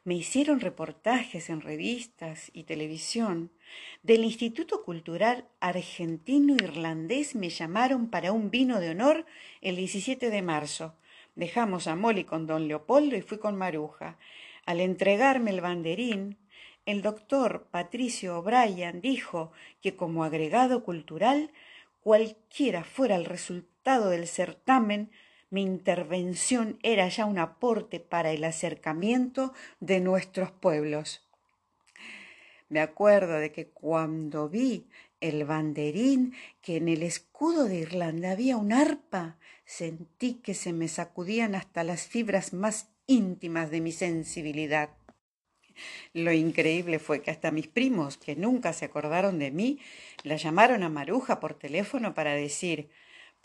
Me 0.08 0.16
hicieron 0.16 0.62
reportajes 0.62 1.50
en 1.50 1.60
revistas 1.60 2.50
y 2.54 2.64
televisión. 2.64 3.52
Del 4.04 4.24
Instituto 4.24 4.82
Cultural 4.86 5.44
Argentino 5.60 6.54
Irlandés 6.54 7.36
me 7.36 7.50
llamaron 7.50 8.10
para 8.10 8.32
un 8.32 8.50
vino 8.50 8.80
de 8.80 8.92
honor 8.92 9.26
el 9.60 9.76
17 9.76 10.30
de 10.30 10.42
marzo. 10.42 10.96
Dejamos 11.36 11.88
a 11.88 11.98
Molly 11.98 12.24
con 12.24 12.48
don 12.48 12.70
Leopoldo 12.70 13.18
y 13.18 13.22
fui 13.22 13.38
con 13.38 13.58
Maruja. 13.58 14.18
Al 14.66 14.80
entregarme 14.80 15.52
el 15.52 15.60
banderín, 15.60 16.38
el 16.86 17.02
doctor 17.02 17.68
Patricio 17.70 18.40
O'Brien 18.40 19.02
dijo 19.02 19.52
que 19.82 19.98
como 19.98 20.24
agregado 20.24 20.86
cultural, 20.86 21.52
cualquiera 22.00 22.86
fuera 22.86 23.18
el 23.18 23.26
resultado 23.26 24.10
del 24.10 24.26
certamen, 24.28 25.12
mi 25.50 25.62
intervención 25.62 26.78
era 26.84 27.08
ya 27.08 27.26
un 27.26 27.40
aporte 27.40 28.00
para 28.00 28.32
el 28.32 28.44
acercamiento 28.44 29.54
de 29.80 30.02
nuestros 30.02 30.52
pueblos. 30.52 31.28
Me 32.70 32.82
acuerdo 32.82 33.40
de 33.40 33.52
que 33.52 33.70
cuando 33.70 34.50
vi 34.50 34.88
el 35.22 35.46
banderín, 35.46 36.34
que 36.62 36.78
en 36.78 36.90
el 36.90 37.02
escudo 37.02 37.66
de 37.66 37.78
Irlanda 37.78 38.32
había 38.32 38.58
un 38.58 38.74
arpa, 38.74 39.38
sentí 39.66 40.36
que 40.36 40.54
se 40.54 40.74
me 40.74 40.88
sacudían 40.88 41.56
hasta 41.56 41.84
las 41.84 42.08
fibras 42.08 42.54
más 42.54 42.90
íntimas 43.08 43.72
de 43.72 43.82
mi 43.82 43.92
sensibilidad. 43.94 44.90
Lo 46.14 46.32
increíble 46.32 47.00
fue 47.00 47.22
que 47.22 47.32
hasta 47.32 47.52
mis 47.52 47.68
primos, 47.68 48.18
que 48.18 48.36
nunca 48.36 48.74
se 48.74 48.86
acordaron 48.86 49.40
de 49.40 49.52
mí, 49.52 49.80
la 50.24 50.36
llamaron 50.36 50.84
a 50.84 50.90
Maruja 50.90 51.40
por 51.40 51.54
teléfono 51.54 52.14
para 52.14 52.34
decir 52.34 52.90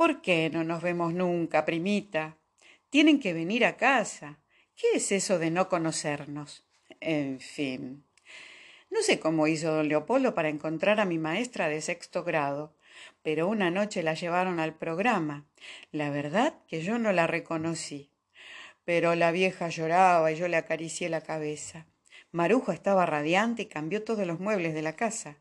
¿Por 0.03 0.21
qué 0.21 0.51
no 0.51 0.65
nos 0.65 0.83
vemos 0.83 1.15
nunca, 1.15 1.65
primita? 1.65 2.37
Tienen 2.91 3.21
que 3.21 3.33
venir 3.33 3.65
a 3.65 3.77
casa. 3.77 4.41
¿Qué 4.75 4.89
es 4.95 5.13
eso 5.13 5.39
de 5.39 5.53
no 5.53 5.69
conocernos? 5.69 6.65
En 6.99 7.39
fin. 7.39 8.03
No 8.91 9.01
sé 9.03 9.21
cómo 9.21 9.47
hizo 9.47 9.73
don 9.73 9.89
Leopoldo 9.89 10.35
para 10.35 10.49
encontrar 10.49 10.99
a 10.99 11.05
mi 11.05 11.19
maestra 11.19 11.69
de 11.69 11.81
sexto 11.81 12.25
grado, 12.25 12.75
pero 13.23 13.47
una 13.47 13.71
noche 13.71 14.03
la 14.03 14.15
llevaron 14.15 14.59
al 14.59 14.75
programa. 14.75 15.47
La 15.93 16.11
verdad 16.11 16.55
que 16.67 16.83
yo 16.83 16.99
no 16.99 17.13
la 17.13 17.29
reconocí. 17.29 18.11
Pero 18.85 19.15
la 19.15 19.31
vieja 19.31 19.69
lloraba 19.69 20.33
y 20.33 20.35
yo 20.35 20.49
le 20.49 20.57
acaricié 20.57 21.11
la 21.11 21.21
cabeza. 21.21 21.87
Marujo 22.33 22.73
estaba 22.73 23.07
radiante 23.07 23.63
y 23.63 23.67
cambió 23.67 24.03
todos 24.03 24.27
los 24.27 24.41
muebles 24.41 24.75
de 24.75 24.83
la 24.83 24.97
casa. 24.97 25.37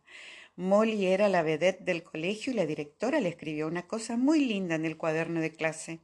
Molly 0.55 1.05
era 1.05 1.29
la 1.29 1.43
vedette 1.43 1.83
del 1.83 2.03
colegio 2.03 2.51
y 2.51 2.55
la 2.55 2.65
directora 2.65 3.19
le 3.19 3.29
escribió 3.29 3.67
una 3.67 3.87
cosa 3.87 4.17
muy 4.17 4.43
linda 4.45 4.75
en 4.75 4.85
el 4.85 4.97
cuaderno 4.97 5.39
de 5.39 5.51
clase. 5.51 5.99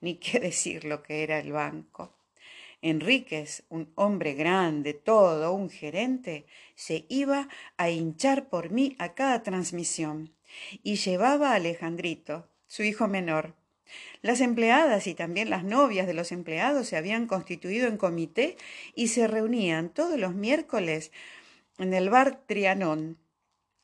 Ni 0.00 0.16
qué 0.16 0.40
decir 0.40 0.84
lo 0.84 1.02
que 1.02 1.22
era 1.22 1.38
el 1.38 1.52
banco. 1.52 2.12
Enríquez, 2.82 3.62
un 3.68 3.92
hombre 3.94 4.34
grande, 4.34 4.94
todo 4.94 5.52
un 5.52 5.68
gerente, 5.68 6.46
se 6.74 7.04
iba 7.08 7.48
a 7.76 7.90
hinchar 7.90 8.48
por 8.48 8.70
mí 8.70 8.96
a 8.98 9.14
cada 9.14 9.42
transmisión 9.42 10.32
y 10.82 10.96
llevaba 10.96 11.52
a 11.52 11.56
Alejandrito, 11.56 12.48
su 12.66 12.82
hijo 12.82 13.06
menor. 13.06 13.54
Las 14.22 14.40
empleadas 14.40 15.06
y 15.06 15.14
también 15.14 15.50
las 15.50 15.64
novias 15.64 16.06
de 16.06 16.14
los 16.14 16.32
empleados 16.32 16.88
se 16.88 16.96
habían 16.96 17.26
constituido 17.26 17.86
en 17.86 17.96
comité 17.96 18.56
y 18.94 19.08
se 19.08 19.26
reunían 19.26 19.90
todos 19.90 20.18
los 20.18 20.34
miércoles 20.34 21.12
en 21.78 21.94
el 21.94 22.10
bar 22.10 22.42
Trianón, 22.46 23.18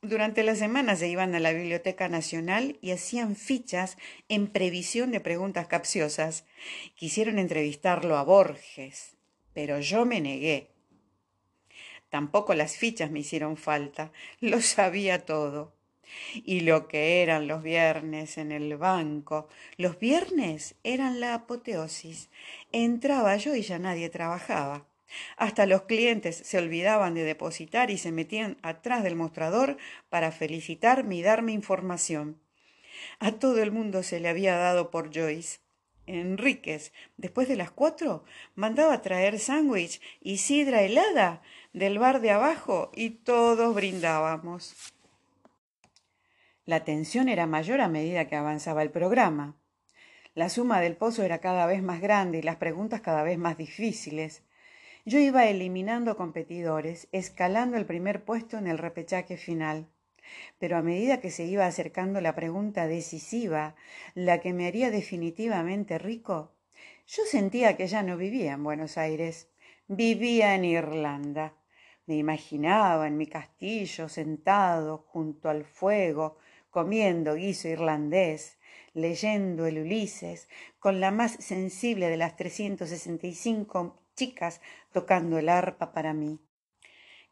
durante 0.09 0.43
la 0.43 0.55
semana 0.55 0.97
se 0.97 1.09
iban 1.09 1.35
a 1.35 1.41
la 1.41 1.53
Biblioteca 1.53 2.09
Nacional 2.09 2.79
y 2.81 2.93
hacían 2.93 3.37
fichas 3.37 3.97
en 4.29 4.47
previsión 4.47 5.11
de 5.11 5.21
preguntas 5.21 5.67
capciosas. 5.67 6.45
Quisieron 6.95 7.39
entrevistarlo 7.39 8.17
a 8.17 8.25
Borges, 8.25 9.17
pero 9.53 9.81
yo 9.81 10.05
me 10.05 10.21
negué. 10.21 10.71
Tampoco 12.11 12.55
las 12.55 12.77
fichas 12.77 13.11
me 13.11 13.21
hicieron 13.21 13.57
falta, 13.57 14.13
lo 14.41 14.61
sabía 14.61 15.25
todo. 15.25 15.75
Y 16.35 16.61
lo 16.61 16.87
que 16.89 17.23
eran 17.23 17.49
los 17.49 17.63
viernes 17.63 18.39
en 18.39 18.53
el 18.53 18.77
banco, 18.77 19.49
los 19.77 19.99
viernes 19.99 20.77
eran 20.85 21.21
la 21.21 21.35
apoteosis. 21.35 22.31
Entraba 22.73 23.37
yo 23.37 23.55
y 23.55 23.63
ya 23.63 23.79
nadie 23.79 24.09
trabajaba. 24.09 24.87
Hasta 25.37 25.67
los 25.67 25.83
clientes 25.83 26.37
se 26.37 26.59
olvidaban 26.59 27.15
de 27.15 27.25
depositar 27.25 27.91
y 27.91 27.99
se 27.99 28.13
metían 28.13 28.59
atrás 28.63 29.03
del 29.03 29.17
mostrador 29.17 29.77
para 30.09 30.33
felicitarme 30.33 31.17
y 31.17 31.23
darme 31.23 31.53
información. 31.53 32.41
A 33.19 33.33
todo 33.33 33.63
el 33.63 33.71
mundo 33.71 34.03
se 34.03 34.21
le 34.21 34.29
había 34.29 34.57
dado 34.57 34.91
por 34.91 35.15
Joyce. 35.15 35.61
Enríquez, 36.07 36.93
después 37.17 37.49
de 37.49 37.57
las 37.57 37.71
cuatro, 37.71 38.25
mandaba 38.55 39.03
traer 39.03 39.39
sándwich 39.41 40.01
y 40.21 40.39
sidra 40.39 40.83
helada 40.83 41.43
del 41.73 41.99
bar 41.99 42.21
de 42.21 42.31
abajo 42.31 42.93
y 42.95 43.11
todos 43.11 43.75
brindábamos. 43.75 44.75
La 46.65 46.85
tensión 46.85 47.29
era 47.29 47.47
mayor 47.47 47.81
a 47.81 47.89
medida 47.89 48.29
que 48.29 48.37
avanzaba 48.37 48.83
el 48.83 48.91
programa. 48.91 49.57
La 50.35 50.49
suma 50.49 50.81
del 50.81 50.97
pozo 50.97 51.23
era 51.23 51.39
cada 51.41 51.67
vez 51.67 51.83
más 51.83 52.01
grande 52.01 52.39
y 52.39 52.43
las 52.43 52.57
preguntas 52.57 53.01
cada 53.01 53.23
vez 53.23 53.39
más 53.39 53.57
difíciles. 53.57 54.43
Yo 55.09 55.21
iba 55.21 55.47
eliminando 55.47 56.17
competidores, 56.17 57.07
escalando 57.13 57.77
el 57.77 57.87
primer 57.87 58.25
puesto 58.25 58.59
en 58.59 58.67
el 58.67 58.77
repechaje 58.77 59.37
final. 59.37 59.87
Pero 60.59 60.77
a 60.77 60.83
medida 60.83 61.21
que 61.21 61.31
se 61.31 61.45
iba 61.45 61.65
acercando 61.65 62.21
la 62.21 62.35
pregunta 62.35 62.89
decisiva, 62.89 63.77
la 64.15 64.41
que 64.41 64.53
me 64.53 64.67
haría 64.67 64.91
definitivamente 64.91 65.99
rico, 65.99 66.51
yo 67.07 67.23
sentía 67.25 67.77
que 67.77 67.87
ya 67.87 68.03
no 68.03 68.17
vivía 68.17 68.55
en 68.55 68.65
Buenos 68.65 68.99
Aires, 68.99 69.49
vivía 69.87 70.57
en 70.57 70.65
Irlanda. 70.65 71.55
Me 72.07 72.17
imaginaba 72.17 73.07
en 73.07 73.17
mi 73.17 73.29
castillo 73.29 74.09
sentado 74.09 75.05
junto 75.07 75.49
al 75.49 75.65
fuego, 75.65 76.37
comiendo 76.69 77.37
guiso 77.37 77.69
irlandés, 77.69 78.59
leyendo 78.93 79.67
el 79.67 79.79
Ulises, 79.79 80.49
con 80.81 80.99
la 80.99 81.13
más 81.13 81.31
sensible 81.39 82.09
de 82.09 82.17
las 82.17 82.35
365 82.35 84.03
chicas 84.17 84.61
tocando 84.93 85.39
el 85.39 85.49
arpa 85.49 85.93
para 85.93 86.15
mí, 86.15 86.41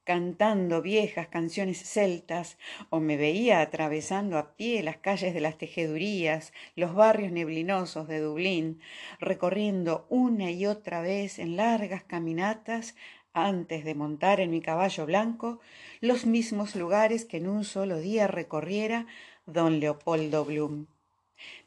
cantando 0.05 0.83
viejas 0.83 1.29
canciones 1.29 1.83
celtas, 1.83 2.59
o 2.91 3.01
me 3.01 3.17
veía 3.17 3.63
atravesando 3.63 4.39
a 4.39 4.55
pie 4.55 4.83
las 4.83 4.99
calles 4.99 5.33
de 5.35 5.41
las 5.41 5.57
tejedurías, 5.57 6.53
los 6.77 6.95
barrios 6.95 7.33
neblinosos 7.33 8.07
de 8.07 8.21
Dublín, 8.21 8.81
recorriendo 9.19 10.07
una 10.11 10.51
y 10.51 10.67
otra 10.67 11.01
vez 11.01 11.39
en 11.39 11.57
largas 11.57 12.05
caminatas 12.05 12.95
antes 13.33 13.85
de 13.85 13.95
montar 13.95 14.41
en 14.41 14.51
mi 14.51 14.61
caballo 14.61 15.07
blanco 15.07 15.61
los 16.01 16.27
mismos 16.27 16.77
lugares 16.77 17.25
que 17.25 17.39
en 17.39 17.49
un 17.49 17.65
solo 17.65 17.99
día 17.99 18.29
recorriera 18.29 19.07
don 19.47 19.81
Leopoldo 19.81 20.45
Bloom. 20.45 20.87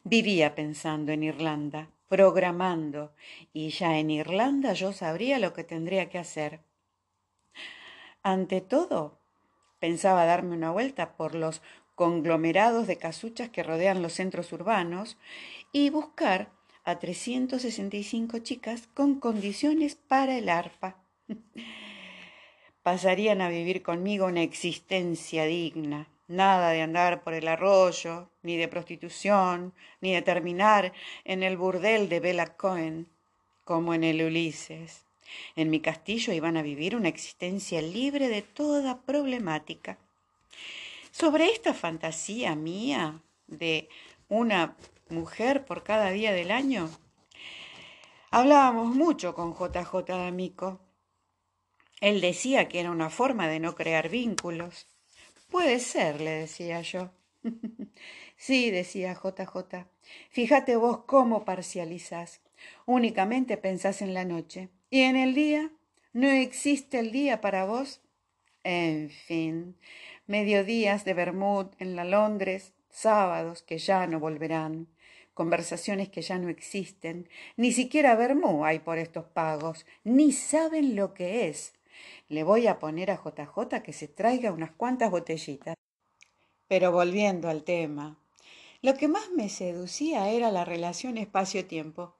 Vivía 0.02 0.54
pensando 0.54 1.12
en 1.12 1.24
Irlanda, 1.24 1.90
programando, 2.08 3.12
y 3.52 3.70
ya 3.70 3.98
en 3.98 4.10
Irlanda 4.10 4.72
yo 4.72 4.92
sabría 4.92 5.38
lo 5.38 5.52
que 5.52 5.64
tendría 5.64 6.08
que 6.08 6.18
hacer. 6.18 6.60
Ante 8.22 8.60
todo, 8.60 9.18
pensaba 9.78 10.24
darme 10.24 10.56
una 10.56 10.70
vuelta 10.70 11.16
por 11.16 11.34
los 11.34 11.62
conglomerados 11.94 12.86
de 12.86 12.96
casuchas 12.96 13.48
que 13.50 13.62
rodean 13.62 14.02
los 14.02 14.14
centros 14.14 14.52
urbanos 14.52 15.18
y 15.72 15.90
buscar 15.90 16.50
a 16.84 16.98
365 16.98 18.38
chicas 18.38 18.88
con 18.94 19.20
condiciones 19.20 19.96
para 19.96 20.38
el 20.38 20.48
arpa. 20.48 21.02
Pasarían 22.82 23.40
a 23.40 23.48
vivir 23.48 23.82
conmigo 23.82 24.26
una 24.26 24.42
existencia 24.42 25.44
digna, 25.44 26.08
nada 26.28 26.70
de 26.70 26.82
andar 26.82 27.22
por 27.24 27.34
el 27.34 27.48
arroyo, 27.48 28.30
ni 28.42 28.56
de 28.56 28.68
prostitución, 28.68 29.74
ni 30.00 30.14
de 30.14 30.22
terminar 30.22 30.92
en 31.24 31.42
el 31.42 31.56
burdel 31.56 32.08
de 32.08 32.20
Bella 32.20 32.56
Cohen, 32.56 33.08
como 33.64 33.94
en 33.94 34.04
el 34.04 34.22
Ulises. 34.22 35.04
En 35.56 35.70
mi 35.70 35.80
castillo 35.80 36.32
iban 36.32 36.56
a 36.56 36.62
vivir 36.62 36.96
una 36.96 37.08
existencia 37.08 37.82
libre 37.82 38.28
de 38.28 38.42
toda 38.42 39.02
problemática. 39.02 39.98
Sobre 41.10 41.50
esta 41.50 41.74
fantasía 41.74 42.54
mía 42.54 43.20
de 43.46 43.88
una 44.28 44.76
mujer 45.08 45.64
por 45.64 45.82
cada 45.82 46.10
día 46.10 46.32
del 46.32 46.50
año, 46.50 46.88
hablábamos 48.30 48.94
mucho 48.94 49.34
con 49.34 49.54
JJ 49.54 50.04
D'Amico. 50.06 50.80
Él 52.00 52.20
decía 52.20 52.68
que 52.68 52.80
era 52.80 52.90
una 52.90 53.10
forma 53.10 53.48
de 53.48 53.60
no 53.60 53.74
crear 53.74 54.08
vínculos. 54.08 54.86
Puede 55.50 55.80
ser, 55.80 56.20
le 56.20 56.30
decía 56.30 56.80
yo. 56.82 57.10
sí, 58.36 58.70
decía 58.70 59.14
JJ. 59.14 59.86
Fíjate 60.30 60.76
vos 60.76 61.04
cómo 61.06 61.44
parcializás. 61.44 62.40
Únicamente 62.86 63.56
pensás 63.56 64.02
en 64.02 64.14
la 64.14 64.24
noche. 64.24 64.68
¿Y 64.90 65.02
en 65.02 65.16
el 65.16 65.34
día? 65.34 65.70
¿No 66.12 66.28
existe 66.28 66.98
el 66.98 67.12
día 67.12 67.40
para 67.40 67.64
vos? 67.64 68.00
En 68.64 69.10
fin, 69.10 69.76
mediodías 70.26 71.04
de 71.04 71.14
Bermud 71.14 71.66
en 71.78 71.96
la 71.96 72.04
Londres, 72.04 72.72
sábados 72.90 73.62
que 73.62 73.78
ya 73.78 74.06
no 74.06 74.18
volverán, 74.18 74.88
conversaciones 75.32 76.08
que 76.08 76.22
ya 76.22 76.38
no 76.38 76.48
existen, 76.48 77.28
ni 77.56 77.72
siquiera 77.72 78.16
Bermú 78.16 78.64
hay 78.64 78.80
por 78.80 78.98
estos 78.98 79.26
pagos, 79.26 79.86
ni 80.04 80.32
saben 80.32 80.96
lo 80.96 81.14
que 81.14 81.48
es. 81.48 81.74
Le 82.28 82.42
voy 82.44 82.66
a 82.66 82.78
poner 82.78 83.10
a 83.10 83.22
JJ 83.22 83.82
que 83.82 83.92
se 83.92 84.08
traiga 84.08 84.52
unas 84.52 84.72
cuantas 84.72 85.10
botellitas. 85.10 85.74
Pero 86.66 86.92
volviendo 86.92 87.48
al 87.48 87.64
tema, 87.64 88.18
lo 88.82 88.94
que 88.94 89.08
más 89.08 89.30
me 89.30 89.48
seducía 89.48 90.30
era 90.30 90.52
la 90.52 90.64
relación 90.64 91.18
espacio-tiempo, 91.18 92.14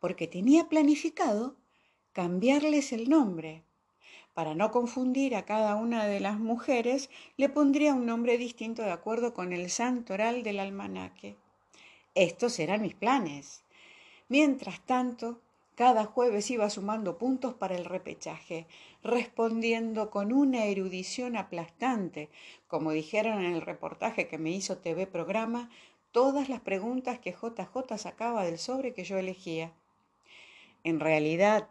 porque 0.00 0.26
tenía 0.26 0.68
planificado 0.68 1.56
cambiarles 2.12 2.92
el 2.92 3.08
nombre. 3.08 3.64
Para 4.32 4.56
no 4.56 4.72
confundir 4.72 5.36
a 5.36 5.44
cada 5.44 5.76
una 5.76 6.06
de 6.06 6.18
las 6.18 6.38
mujeres, 6.38 7.10
le 7.36 7.48
pondría 7.48 7.94
un 7.94 8.06
nombre 8.06 8.36
distinto 8.38 8.82
de 8.82 8.90
acuerdo 8.90 9.32
con 9.34 9.52
el 9.52 9.70
santoral 9.70 10.42
del 10.42 10.58
almanaque. 10.58 11.36
Estos 12.16 12.58
eran 12.58 12.82
mis 12.82 12.94
planes. 12.94 13.62
Mientras 14.28 14.80
tanto, 14.80 15.43
cada 15.74 16.04
jueves 16.04 16.50
iba 16.50 16.70
sumando 16.70 17.18
puntos 17.18 17.54
para 17.54 17.74
el 17.76 17.84
repechaje, 17.84 18.66
respondiendo 19.02 20.10
con 20.10 20.32
una 20.32 20.64
erudición 20.66 21.36
aplastante, 21.36 22.30
como 22.68 22.92
dijeron 22.92 23.44
en 23.44 23.54
el 23.54 23.60
reportaje 23.60 24.28
que 24.28 24.38
me 24.38 24.50
hizo 24.50 24.78
TV 24.78 25.06
Programa, 25.06 25.70
todas 26.12 26.48
las 26.48 26.60
preguntas 26.60 27.18
que 27.18 27.32
JJ 27.32 27.98
sacaba 27.98 28.44
del 28.44 28.58
sobre 28.58 28.94
que 28.94 29.04
yo 29.04 29.18
elegía. 29.18 29.72
En 30.84 31.00
realidad, 31.00 31.68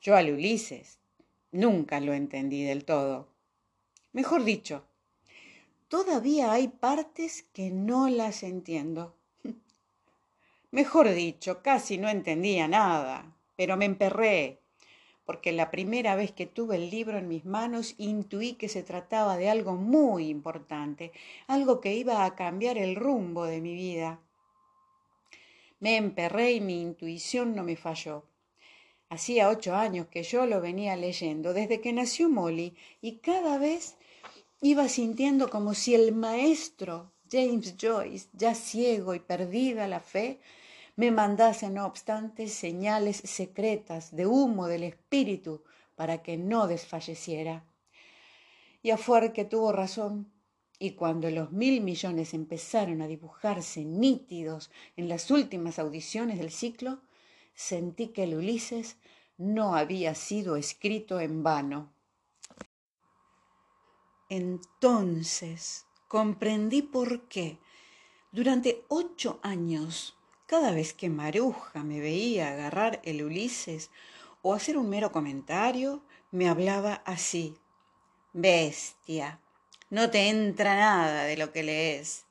yo 0.00 0.16
al 0.16 0.32
Ulises 0.32 0.98
nunca 1.52 2.00
lo 2.00 2.14
entendí 2.14 2.64
del 2.64 2.84
todo. 2.84 3.28
Mejor 4.12 4.44
dicho, 4.44 4.84
todavía 5.88 6.52
hay 6.52 6.68
partes 6.68 7.44
que 7.52 7.70
no 7.70 8.08
las 8.08 8.42
entiendo. 8.42 9.17
Mejor 10.70 11.08
dicho, 11.14 11.62
casi 11.62 11.96
no 11.96 12.10
entendía 12.10 12.68
nada, 12.68 13.34
pero 13.56 13.78
me 13.78 13.86
emperré, 13.86 14.60
porque 15.24 15.50
la 15.52 15.70
primera 15.70 16.14
vez 16.14 16.32
que 16.32 16.44
tuve 16.44 16.76
el 16.76 16.90
libro 16.90 17.16
en 17.16 17.26
mis 17.26 17.46
manos 17.46 17.94
intuí 17.96 18.52
que 18.52 18.68
se 18.68 18.82
trataba 18.82 19.38
de 19.38 19.48
algo 19.48 19.76
muy 19.76 20.28
importante, 20.28 21.10
algo 21.46 21.80
que 21.80 21.94
iba 21.94 22.24
a 22.24 22.34
cambiar 22.34 22.76
el 22.76 22.96
rumbo 22.96 23.44
de 23.44 23.62
mi 23.62 23.74
vida. 23.74 24.20
Me 25.80 25.96
emperré 25.96 26.52
y 26.52 26.60
mi 26.60 26.82
intuición 26.82 27.54
no 27.54 27.62
me 27.62 27.76
falló. 27.76 28.24
Hacía 29.08 29.48
ocho 29.48 29.74
años 29.74 30.08
que 30.08 30.22
yo 30.22 30.44
lo 30.44 30.60
venía 30.60 30.96
leyendo, 30.96 31.54
desde 31.54 31.80
que 31.80 31.94
nació 31.94 32.28
Molly, 32.28 32.76
y 33.00 33.20
cada 33.20 33.56
vez 33.56 33.96
iba 34.60 34.86
sintiendo 34.90 35.48
como 35.48 35.72
si 35.72 35.94
el 35.94 36.12
maestro 36.12 37.10
James 37.30 37.74
Joyce, 37.80 38.28
ya 38.34 38.54
ciego 38.54 39.14
y 39.14 39.20
perdida 39.20 39.88
la 39.88 40.00
fe, 40.00 40.40
me 40.98 41.12
mandase, 41.12 41.70
no 41.70 41.86
obstante, 41.86 42.48
señales 42.48 43.18
secretas 43.18 44.16
de 44.16 44.26
humo 44.26 44.66
del 44.66 44.82
espíritu 44.82 45.62
para 45.94 46.24
que 46.24 46.36
no 46.36 46.66
desfalleciera. 46.66 47.64
Y 48.82 48.90
a 48.90 48.98
que 49.32 49.44
tuvo 49.44 49.70
razón, 49.70 50.32
y 50.80 50.94
cuando 50.94 51.30
los 51.30 51.52
mil 51.52 51.82
millones 51.82 52.34
empezaron 52.34 53.00
a 53.00 53.06
dibujarse 53.06 53.84
nítidos 53.84 54.72
en 54.96 55.08
las 55.08 55.30
últimas 55.30 55.78
audiciones 55.78 56.40
del 56.40 56.50
ciclo, 56.50 57.00
sentí 57.54 58.08
que 58.08 58.24
el 58.24 58.34
Ulises 58.34 58.96
no 59.36 59.76
había 59.76 60.16
sido 60.16 60.56
escrito 60.56 61.20
en 61.20 61.44
vano. 61.44 61.92
Entonces 64.28 65.86
comprendí 66.08 66.82
por 66.82 67.28
qué 67.28 67.60
durante 68.32 68.84
ocho 68.88 69.38
años, 69.44 70.17
cada 70.48 70.72
vez 70.72 70.92
que 70.92 71.08
Maruja 71.08 71.84
me 71.84 72.00
veía 72.00 72.48
agarrar 72.48 73.00
el 73.04 73.22
Ulises 73.22 73.90
o 74.42 74.54
hacer 74.54 74.76
un 74.76 74.88
mero 74.88 75.12
comentario, 75.12 76.02
me 76.32 76.48
hablaba 76.48 77.02
así. 77.04 77.56
Bestia, 78.32 79.38
no 79.90 80.10
te 80.10 80.28
entra 80.28 80.74
nada 80.74 81.22
de 81.22 81.36
lo 81.36 81.52
que 81.52 81.62
lees. 81.62 82.24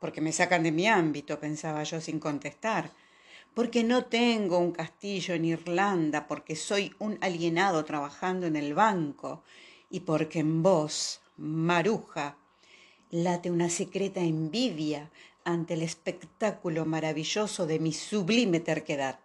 Porque 0.00 0.22
me 0.22 0.32
sacan 0.32 0.62
de 0.62 0.72
mi 0.72 0.86
ámbito, 0.88 1.38
pensaba 1.38 1.82
yo 1.82 2.00
sin 2.00 2.18
contestar 2.18 2.90
porque 3.54 3.84
no 3.84 4.06
tengo 4.06 4.58
un 4.58 4.72
castillo 4.72 5.34
en 5.34 5.44
Irlanda, 5.44 6.26
porque 6.26 6.56
soy 6.56 6.94
un 6.98 7.18
alienado 7.20 7.84
trabajando 7.84 8.46
en 8.46 8.56
el 8.56 8.74
banco, 8.74 9.42
y 9.90 10.00
porque 10.00 10.38
en 10.38 10.62
vos, 10.62 11.20
maruja, 11.36 12.36
late 13.10 13.50
una 13.50 13.68
secreta 13.68 14.20
envidia 14.20 15.10
ante 15.44 15.74
el 15.74 15.82
espectáculo 15.82 16.84
maravilloso 16.86 17.66
de 17.66 17.78
mi 17.78 17.92
sublime 17.92 18.60
terquedad. 18.60 19.20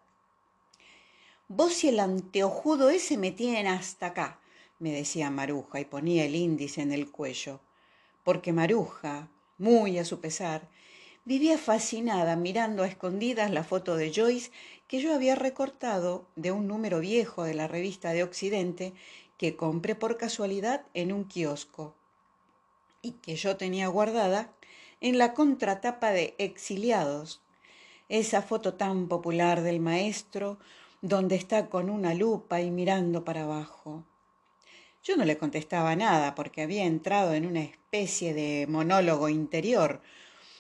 Vos 1.47 1.84
y 1.84 1.89
el 1.89 1.99
anteojudo 1.99 2.89
ese 2.89 3.17
me 3.17 3.32
tienen 3.32 3.67
hasta 3.67 4.08
acá, 4.08 4.39
me 4.80 4.91
decía 4.91 5.30
Maruja 5.30 5.80
y 5.80 5.86
ponía 5.86 6.25
el 6.25 6.36
índice 6.36 6.82
en 6.82 6.91
el 6.91 7.12
cuello, 7.12 7.62
porque 8.23 8.53
Maruja, 8.53 9.30
muy 9.58 9.97
a 9.97 10.06
su 10.06 10.19
pesar, 10.19 10.69
Vivía 11.27 11.58
fascinada 11.58 12.38
mirando 12.38 12.84
a 12.84 12.88
escondidas 12.88 13.51
la 13.51 13.65
foto 13.65 13.97
de 13.97 14.13
Joyce 14.15 14.49
que 14.88 15.01
yo 15.01 15.13
había 15.13 15.36
recortado 15.36 16.25
de 16.38 16.53
un 16.53 16.69
número 16.69 17.01
viejo 17.01 17.43
de 17.43 17.53
la 17.53 17.67
revista 17.67 18.13
de 18.13 18.23
Occidente 18.23 18.93
que 19.38 19.58
compré 19.58 19.93
por 19.93 20.15
casualidad 20.15 20.86
en 20.93 21.12
un 21.12 21.25
kiosco 21.25 21.97
y 23.01 23.12
que 23.12 23.36
yo 23.36 23.58
tenía 23.58 23.89
guardada 23.89 24.53
en 25.01 25.17
la 25.17 25.33
contratapa 25.33 26.12
de 26.12 26.36
Exiliados, 26.38 27.41
esa 28.10 28.41
foto 28.41 28.73
tan 28.73 29.07
popular 29.07 29.62
del 29.62 29.79
maestro 29.79 30.57
donde 31.01 31.36
está 31.36 31.69
con 31.69 31.89
una 31.89 32.13
lupa 32.13 32.62
y 32.62 32.71
mirando 32.71 33.23
para 33.23 33.43
abajo. 33.43 34.03
Yo 35.03 35.15
no 35.15 35.25
le 35.25 35.38
contestaba 35.38 35.95
nada 35.95 36.36
porque 36.36 36.62
había 36.62 36.86
entrado 36.86 37.33
en 37.33 37.45
una 37.45 37.62
especie 37.62 38.33
de 38.33 38.65
monólogo 38.67 39.29
interior 39.29 40.01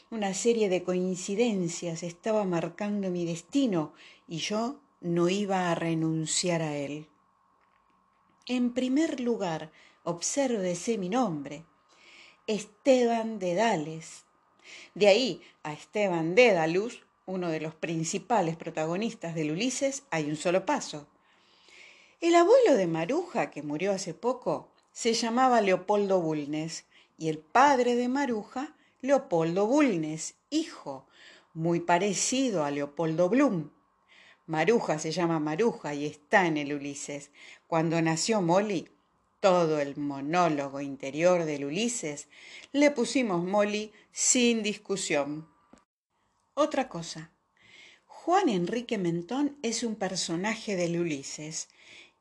una 0.09 0.33
serie 0.33 0.69
de 0.69 0.83
coincidencias 0.83 2.01
estaba 2.01 2.45
marcando 2.45 3.09
mi 3.09 3.25
destino 3.25 3.91
y 4.25 4.37
yo 4.37 4.79
no 5.01 5.27
iba 5.27 5.69
a 5.69 5.75
renunciar 5.75 6.61
a 6.61 6.77
él. 6.77 7.07
En 8.45 8.73
primer 8.73 9.19
lugar, 9.19 9.69
obsérvese 10.03 10.97
mi 10.97 11.09
nombre, 11.09 11.65
Esteban 12.47 13.37
de 13.37 13.55
Dales. 13.55 14.23
De 14.95 15.07
ahí 15.07 15.41
a 15.63 15.73
Esteban 15.73 16.35
Dédalus, 16.35 17.03
uno 17.25 17.49
de 17.49 17.59
los 17.59 17.75
principales 17.75 18.55
protagonistas 18.55 19.35
del 19.35 19.51
Ulises, 19.51 20.03
hay 20.11 20.29
un 20.29 20.35
solo 20.35 20.65
paso. 20.65 21.07
El 22.21 22.35
abuelo 22.35 22.75
de 22.75 22.87
Maruja, 22.87 23.51
que 23.51 23.61
murió 23.61 23.91
hace 23.91 24.13
poco, 24.13 24.69
se 24.91 25.13
llamaba 25.13 25.61
Leopoldo 25.61 26.21
Bulnes 26.21 26.85
y 27.17 27.29
el 27.29 27.37
padre 27.37 27.95
de 27.95 28.07
Maruja 28.07 28.73
Leopoldo 29.01 29.67
Bulnes, 29.67 30.33
hijo, 30.49 31.05
muy 31.53 31.79
parecido 31.79 32.63
a 32.63 32.71
Leopoldo 32.71 33.29
Blum. 33.29 33.69
Maruja 34.47 34.97
se 34.97 35.11
llama 35.11 35.39
Maruja 35.39 35.93
y 35.93 36.07
está 36.07 36.47
en 36.47 36.57
el 36.57 36.73
Ulises. 36.73 37.29
Cuando 37.67 38.01
nació 38.01 38.41
Molly, 38.41 38.89
todo 39.39 39.79
el 39.79 39.97
monólogo 39.97 40.81
interior 40.81 41.45
del 41.45 41.65
Ulises, 41.65 42.27
le 42.71 42.91
pusimos 42.91 43.43
Molly 43.43 43.91
sin 44.11 44.63
discusión. 44.63 45.47
Otra 46.53 46.89
cosa, 46.89 47.31
Juan 48.05 48.49
Enrique 48.49 48.97
Mentón 48.97 49.57
es 49.61 49.83
un 49.83 49.95
personaje 49.95 50.75
del 50.75 50.99
Ulises 50.99 51.69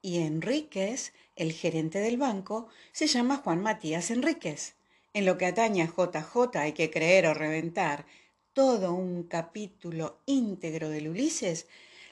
y 0.02 0.18
Enríquez, 0.18 1.14
el 1.36 1.52
gerente 1.52 1.98
del 1.98 2.16
banco, 2.16 2.68
se 2.92 3.06
llama 3.06 3.38
Juan 3.38 3.62
Matías 3.62 4.10
Enríquez. 4.10 4.74
En 5.14 5.24
lo 5.24 5.38
que 5.38 5.46
atañe 5.46 5.82
a 5.82 5.86
JJ 5.86 6.58
hay 6.58 6.72
que 6.72 6.90
creer 6.90 7.26
o 7.26 7.34
reventar 7.34 8.06
todo 8.52 8.92
un 8.92 9.24
capítulo 9.24 10.20
íntegro 10.26 10.90
del 10.90 11.08
Ulises, 11.08 11.66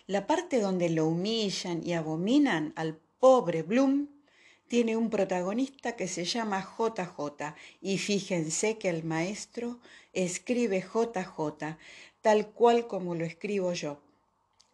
la 0.07 0.27
parte 0.27 0.61
donde 0.61 0.91
lo 0.91 1.07
humillan 1.07 1.87
y 1.87 1.93
abominan 1.93 2.73
al 2.77 2.99
pobre 3.19 3.63
Bloom 3.63 4.14
tiene 4.69 4.97
un 4.97 5.11
protagonista 5.11 5.97
que 5.97 6.09
se 6.09 6.25
llama 6.25 6.67
JJ 6.79 7.55
y 7.81 7.99
fíjense 7.99 8.79
que 8.79 8.89
el 8.89 9.05
maestro 9.05 9.79
escribe 10.13 10.81
JJ 10.81 11.77
tal 12.23 12.49
cual 12.49 12.87
como 12.87 13.15
lo 13.15 13.25
escribo 13.25 13.73
yo. 13.75 14.01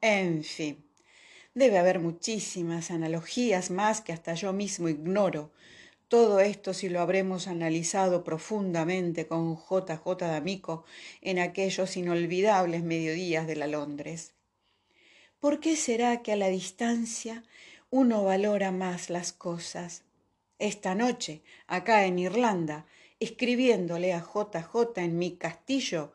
En 0.01 0.45
fin, 0.45 0.85
debe 1.55 1.79
haber 1.79 1.99
muchísimas 1.99 2.91
analogías 2.91 3.71
más 3.71 4.01
que 4.01 4.13
hasta 4.13 4.35
yo 4.35 4.53
mismo 4.53 4.89
ignoro. 4.89 5.51
Todo 6.09 6.41
esto 6.41 6.75
si 6.75 6.89
lo 6.89 7.01
habremos 7.01 7.49
analizado 7.49 8.25
profundamente 8.25 9.27
con 9.27 9.57
JJ 9.57 10.17
D'Amico 10.19 10.85
en 11.21 11.39
aquellos 11.39 11.97
inolvidables 11.97 12.83
mediodías 12.83 13.47
de 13.47 13.57
la 13.57 13.67
Londres. 13.67 14.33
¿Por 15.41 15.59
qué 15.61 15.77
será 15.77 16.23
que 16.23 16.33
a 16.33 16.37
la 16.37 16.49
distancia 16.49 17.45
uno 17.91 18.23
valora 18.23 18.71
más 18.71 19.11
las 19.11 19.33
cosas? 19.33 20.05
Esta 20.59 20.95
noche, 20.95 21.43
acá 21.67 22.07
en 22.07 22.19
Irlanda, 22.19 22.87
escribiéndole 23.19 24.13
a 24.13 24.21
JJ 24.21 24.99
en 24.99 25.19
mi 25.19 25.37
castillo, 25.37 26.13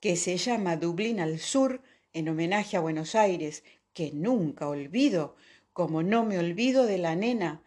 que 0.00 0.16
se 0.16 0.36
llama 0.36 0.76
Dublín 0.76 1.20
al 1.20 1.38
Sur, 1.38 1.80
en 2.12 2.28
homenaje 2.28 2.76
a 2.76 2.80
Buenos 2.80 3.14
Aires, 3.14 3.62
que 3.94 4.10
nunca 4.12 4.68
olvido, 4.68 5.36
como 5.72 6.02
no 6.02 6.24
me 6.24 6.38
olvido 6.38 6.86
de 6.86 6.98
la 6.98 7.14
nena, 7.14 7.62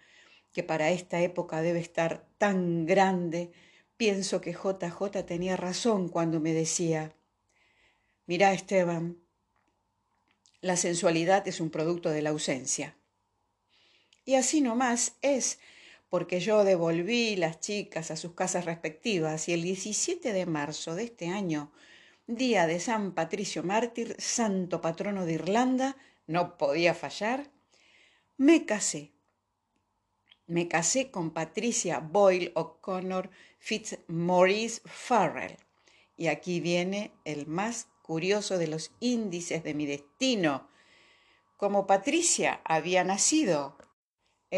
que 0.51 0.63
para 0.63 0.91
esta 0.91 1.21
época 1.21 1.61
debe 1.61 1.79
estar 1.79 2.27
tan 2.37 2.85
grande, 2.85 3.51
pienso 3.97 4.41
que 4.41 4.51
JJ 4.51 5.23
tenía 5.25 5.55
razón 5.55 6.09
cuando 6.09 6.39
me 6.39 6.53
decía, 6.53 7.13
mirá 8.25 8.53
Esteban, 8.53 9.17
la 10.61 10.75
sensualidad 10.75 11.47
es 11.47 11.61
un 11.61 11.69
producto 11.69 12.09
de 12.09 12.21
la 12.21 12.31
ausencia. 12.31 12.97
Y 14.25 14.35
así 14.35 14.61
nomás 14.61 15.17
es, 15.21 15.59
porque 16.09 16.39
yo 16.39 16.63
devolví 16.63 17.35
las 17.35 17.59
chicas 17.59 18.09
a 18.09 18.17
sus 18.17 18.33
casas 18.33 18.65
respectivas 18.65 19.47
y 19.47 19.53
el 19.53 19.61
17 19.61 20.33
de 20.33 20.45
marzo 20.47 20.95
de 20.95 21.03
este 21.03 21.29
año 21.29 21.71
día 22.27 22.65
de 22.65 22.79
San 22.79 23.13
Patricio 23.13 23.61
Mártir, 23.61 24.15
santo 24.17 24.81
patrono 24.81 25.25
de 25.25 25.33
Irlanda, 25.33 25.95
no 26.25 26.57
podía 26.57 26.95
fallar, 26.95 27.51
me 28.37 28.65
casé. 28.65 29.11
Me 30.47 30.67
casé 30.67 31.11
con 31.11 31.31
Patricia 31.31 31.99
Boyle 31.99 32.51
O'Connor 32.55 33.29
Fitzmaurice 33.59 34.81
Farrell. 34.85 35.57
Y 36.17 36.27
aquí 36.27 36.59
viene 36.59 37.11
el 37.25 37.45
más 37.47 37.87
curioso 38.01 38.57
de 38.57 38.67
los 38.67 38.91
índices 38.99 39.63
de 39.63 39.73
mi 39.73 39.85
destino. 39.85 40.67
Como 41.57 41.87
Patricia 41.87 42.61
había 42.63 43.03
nacido 43.03 43.77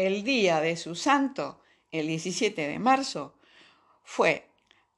el 0.06 0.22
día 0.22 0.60
de 0.60 0.76
su 0.76 0.94
santo, 0.94 1.60
el 1.90 2.06
17 2.06 2.68
de 2.68 2.78
marzo, 2.78 3.34
fue 4.04 4.48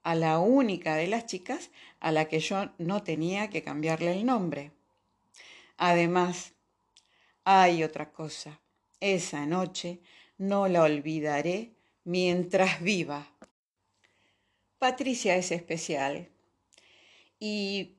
a 0.02 0.14
la 0.14 0.40
única 0.40 0.94
de 0.94 1.06
las 1.06 1.24
chicas 1.24 1.70
a 2.00 2.12
la 2.12 2.26
que 2.26 2.40
yo 2.40 2.70
no 2.76 3.02
tenía 3.02 3.48
que 3.48 3.62
cambiarle 3.62 4.12
el 4.12 4.26
nombre. 4.26 4.72
Además, 5.78 6.52
hay 7.44 7.82
otra 7.82 8.12
cosa. 8.12 8.60
Esa 9.00 9.46
noche 9.46 10.00
no 10.36 10.68
la 10.68 10.82
olvidaré 10.82 11.72
mientras 12.04 12.82
viva. 12.82 13.32
Patricia 14.78 15.34
es 15.36 15.50
especial. 15.50 16.28
Y 17.38 17.96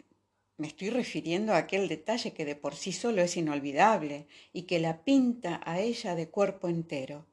me 0.61 0.67
estoy 0.67 0.91
refiriendo 0.91 1.53
a 1.53 1.57
aquel 1.57 1.87
detalle 1.87 2.33
que 2.33 2.45
de 2.45 2.55
por 2.55 2.75
sí 2.75 2.91
solo 2.91 3.23
es 3.23 3.35
inolvidable 3.35 4.27
y 4.53 4.61
que 4.67 4.77
la 4.77 5.03
pinta 5.03 5.59
a 5.65 5.79
ella 5.79 6.13
de 6.13 6.29
cuerpo 6.29 6.69
entero. 6.69 7.25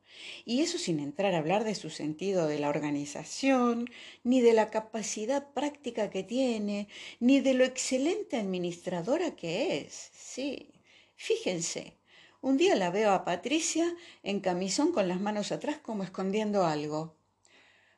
Y 0.46 0.62
eso 0.62 0.78
sin 0.78 0.98
entrar 0.98 1.34
a 1.34 1.38
hablar 1.38 1.64
de 1.64 1.74
su 1.74 1.90
sentido 1.90 2.48
de 2.48 2.58
la 2.58 2.70
organización, 2.70 3.90
ni 4.24 4.40
de 4.40 4.54
la 4.54 4.70
capacidad 4.70 5.52
práctica 5.52 6.08
que 6.08 6.22
tiene, 6.22 6.88
ni 7.20 7.40
de 7.40 7.52
lo 7.52 7.64
excelente 7.64 8.38
administradora 8.38 9.36
que 9.36 9.76
es. 9.76 10.10
Sí, 10.14 10.70
fíjense, 11.14 11.98
un 12.40 12.56
día 12.56 12.76
la 12.76 12.90
veo 12.90 13.10
a 13.12 13.26
Patricia 13.26 13.94
en 14.22 14.40
camisón 14.40 14.90
con 14.90 15.06
las 15.06 15.20
manos 15.20 15.52
atrás 15.52 15.76
como 15.76 16.02
escondiendo 16.02 16.64
algo. 16.64 17.14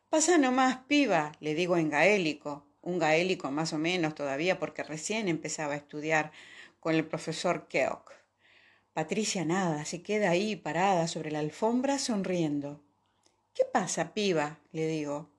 Pasa 0.09 0.38
nomás, 0.38 0.79
piba, 0.88 1.31
le 1.38 1.55
digo 1.55 1.77
en 1.77 1.88
gaélico, 1.88 2.66
un 2.83 2.99
gaélico 2.99 3.51
más 3.51 3.73
o 3.73 3.79
menos 3.79 4.14
todavía 4.14 4.59
porque 4.59 4.83
recién 4.83 5.29
empezaba 5.29 5.75
a 5.75 5.77
estudiar 5.77 6.33
con 6.81 6.95
el 6.95 7.07
profesor 7.07 7.69
Keok. 7.69 8.12
Patricia 8.93 9.45
nada, 9.45 9.85
se 9.85 10.03
queda 10.03 10.31
ahí 10.31 10.57
parada 10.57 11.07
sobre 11.07 11.31
la 11.31 11.38
alfombra 11.38 11.99
sonriendo. 11.99 12.83
¿Qué 13.55 13.64
pasa, 13.64 14.14
piba? 14.14 14.59
le 14.73 14.87
digo. 14.87 15.31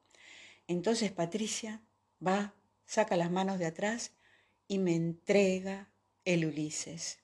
Entonces 0.67 1.11
Patricia 1.11 1.81
va, 2.25 2.53
saca 2.85 3.17
las 3.17 3.31
manos 3.31 3.59
de 3.59 3.65
atrás 3.65 4.13
y 4.67 4.79
me 4.79 4.95
entrega 4.95 5.89
el 6.23 6.45
Ulises. 6.45 7.19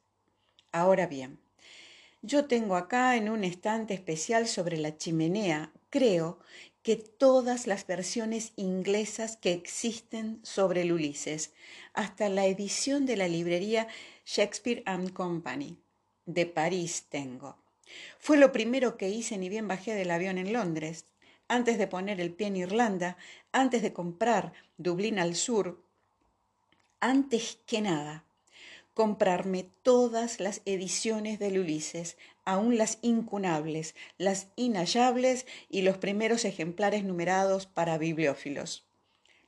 Ahora 0.72 1.08
bien, 1.08 1.40
yo 2.22 2.46
tengo 2.46 2.76
acá 2.76 3.16
en 3.16 3.30
un 3.30 3.44
estante 3.44 3.94
especial 3.94 4.48
sobre 4.48 4.78
la 4.78 4.98
chimenea, 4.98 5.72
creo 5.90 6.40
que 6.88 6.96
todas 6.96 7.68
las 7.68 7.86
versiones 7.86 8.54
inglesas 8.56 9.36
que 9.36 9.52
existen 9.52 10.40
sobre 10.44 10.84
el 10.84 10.94
Ulises, 10.94 11.52
hasta 11.94 12.30
la 12.30 12.46
edición 12.46 13.06
de 13.06 13.18
la 13.18 13.28
librería 13.28 13.90
Shakespeare 14.26 14.84
and 14.86 15.12
Company 15.12 15.76
de 16.26 16.46
París 16.46 17.08
tengo. 17.10 17.58
Fue 18.20 18.38
lo 18.38 18.54
primero 18.54 18.96
que 18.96 19.10
hice 19.10 19.38
ni 19.38 19.50
bien 19.50 19.68
bajé 19.68 19.96
del 19.96 20.12
avión 20.12 20.38
en 20.38 20.54
Londres. 20.54 21.08
Antes 21.50 21.78
de 21.78 21.88
poner 21.88 22.22
el 22.22 22.32
pie 22.34 22.48
en 22.48 22.56
Irlanda, 22.56 23.18
antes 23.52 23.82
de 23.82 23.92
comprar 23.92 24.54
Dublín 24.78 25.20
al 25.20 25.36
sur, 25.36 25.84
antes 27.02 27.60
que 27.66 27.82
nada, 27.82 28.24
comprarme 28.94 29.70
todas 29.84 30.40
las 30.40 30.62
ediciones 30.64 31.38
del 31.38 31.60
Ulises, 31.60 32.16
aun 32.48 32.78
las 32.78 32.98
incunables, 33.02 33.94
las 34.18 34.48
inhallables 34.56 35.46
y 35.70 35.82
los 35.82 35.98
primeros 35.98 36.46
ejemplares 36.46 37.04
numerados 37.04 37.66
para 37.66 37.98
bibliófilos. 37.98 38.88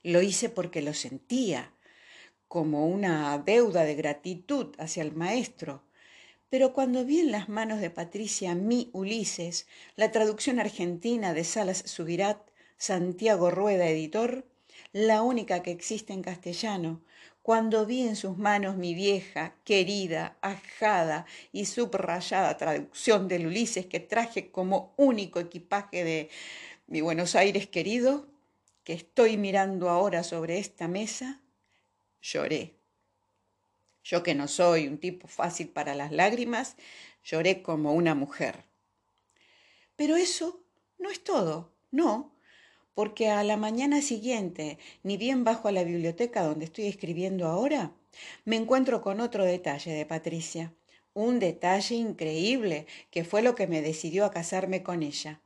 Lo 0.02 0.20
hice 0.20 0.50
porque 0.50 0.82
lo 0.82 0.92
sentía, 0.92 1.72
como 2.46 2.86
una 2.86 3.38
deuda 3.38 3.84
de 3.84 3.94
gratitud 3.94 4.74
hacia 4.78 5.02
el 5.02 5.12
maestro, 5.12 5.82
pero 6.50 6.74
cuando 6.74 7.06
vi 7.06 7.20
en 7.20 7.32
las 7.32 7.48
manos 7.48 7.80
de 7.80 7.88
Patricia 7.88 8.54
mi 8.54 8.90
Ulises, 8.92 9.66
la 9.96 10.12
traducción 10.12 10.60
argentina 10.60 11.32
de 11.32 11.44
Salas 11.44 11.82
Subirat, 11.86 12.50
Santiago 12.76 13.50
Rueda, 13.50 13.88
editor, 13.88 14.44
la 14.92 15.22
única 15.22 15.62
que 15.62 15.70
existe 15.70 16.12
en 16.12 16.20
castellano, 16.22 17.02
cuando 17.42 17.86
vi 17.86 18.02
en 18.02 18.16
sus 18.16 18.36
manos 18.36 18.76
mi 18.76 18.94
vieja, 18.94 19.54
querida, 19.64 20.36
ajada 20.42 21.26
y 21.52 21.64
subrayada 21.64 22.56
traducción 22.56 23.28
del 23.28 23.46
Ulises 23.46 23.86
que 23.86 24.00
traje 24.00 24.50
como 24.50 24.92
único 24.96 25.40
equipaje 25.40 26.04
de 26.04 26.30
mi 26.86 27.00
Buenos 27.00 27.34
Aires 27.34 27.66
querido, 27.66 28.26
que 28.84 28.92
estoy 28.92 29.36
mirando 29.36 29.88
ahora 29.88 30.22
sobre 30.22 30.58
esta 30.58 30.88
mesa, 30.88 31.40
lloré. 32.20 32.74
Yo 34.02 34.22
que 34.22 34.34
no 34.34 34.48
soy 34.48 34.88
un 34.88 34.98
tipo 34.98 35.28
fácil 35.28 35.68
para 35.68 35.94
las 35.94 36.12
lágrimas, 36.12 36.76
lloré 37.22 37.62
como 37.62 37.94
una 37.94 38.14
mujer. 38.14 38.64
Pero 39.96 40.16
eso 40.16 40.62
no 40.98 41.10
es 41.10 41.22
todo, 41.22 41.72
no, 41.90 42.34
porque 42.94 43.28
a 43.28 43.44
la 43.44 43.56
mañana 43.56 44.02
siguiente, 44.02 44.78
ni 45.02 45.16
bien 45.16 45.44
bajo 45.44 45.68
a 45.68 45.72
la 45.72 45.84
biblioteca 45.84 46.42
donde 46.42 46.66
estoy 46.66 46.86
escribiendo 46.86 47.46
ahora, 47.46 47.92
me 48.44 48.56
encuentro 48.56 49.02
con 49.02 49.20
otro 49.20 49.44
detalle 49.44 49.92
de 49.92 50.06
Patricia, 50.06 50.74
un 51.14 51.38
detalle 51.38 51.94
increíble 51.94 52.86
que 53.10 53.24
fue 53.24 53.42
lo 53.42 53.54
que 53.54 53.66
me 53.66 53.82
decidió 53.82 54.24
a 54.24 54.30
casarme 54.30 54.82
con 54.82 55.02
ella. 55.02 55.40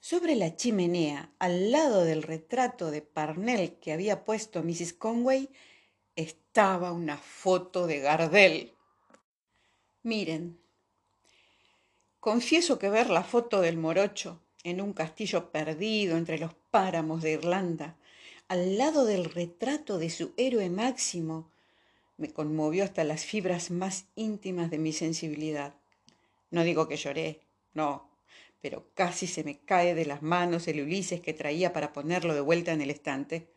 Sobre 0.00 0.34
la 0.34 0.54
chimenea, 0.54 1.32
al 1.38 1.70
lado 1.70 2.04
del 2.04 2.22
retrato 2.22 2.90
de 2.90 3.00
Parnell 3.00 3.78
que 3.80 3.92
había 3.92 4.24
puesto 4.24 4.62
Mrs. 4.62 4.92
Conway, 4.92 5.48
estaba 6.16 6.92
una 6.92 7.16
foto 7.16 7.86
de 7.86 8.00
Gardel. 8.00 8.74
Miren, 10.02 10.60
confieso 12.20 12.78
que 12.78 12.90
ver 12.90 13.08
la 13.08 13.24
foto 13.24 13.62
del 13.62 13.78
morocho 13.78 14.43
en 14.64 14.80
un 14.80 14.92
castillo 14.92 15.52
perdido 15.52 16.16
entre 16.16 16.38
los 16.38 16.54
páramos 16.70 17.22
de 17.22 17.32
Irlanda, 17.32 17.96
al 18.48 18.76
lado 18.78 19.04
del 19.04 19.26
retrato 19.26 19.98
de 19.98 20.10
su 20.10 20.32
héroe 20.36 20.68
máximo, 20.70 21.50
me 22.16 22.32
conmovió 22.32 22.84
hasta 22.84 23.04
las 23.04 23.24
fibras 23.24 23.70
más 23.70 24.06
íntimas 24.16 24.70
de 24.70 24.78
mi 24.78 24.92
sensibilidad. 24.92 25.74
No 26.50 26.64
digo 26.64 26.88
que 26.88 26.96
lloré, 26.96 27.40
no, 27.74 28.08
pero 28.60 28.88
casi 28.94 29.26
se 29.26 29.44
me 29.44 29.58
cae 29.58 29.94
de 29.94 30.06
las 30.06 30.22
manos 30.22 30.66
el 30.68 30.80
Ulises 30.80 31.20
que 31.20 31.34
traía 31.34 31.72
para 31.72 31.92
ponerlo 31.92 32.34
de 32.34 32.40
vuelta 32.40 32.72
en 32.72 32.80
el 32.80 32.90
estante. 32.90 33.48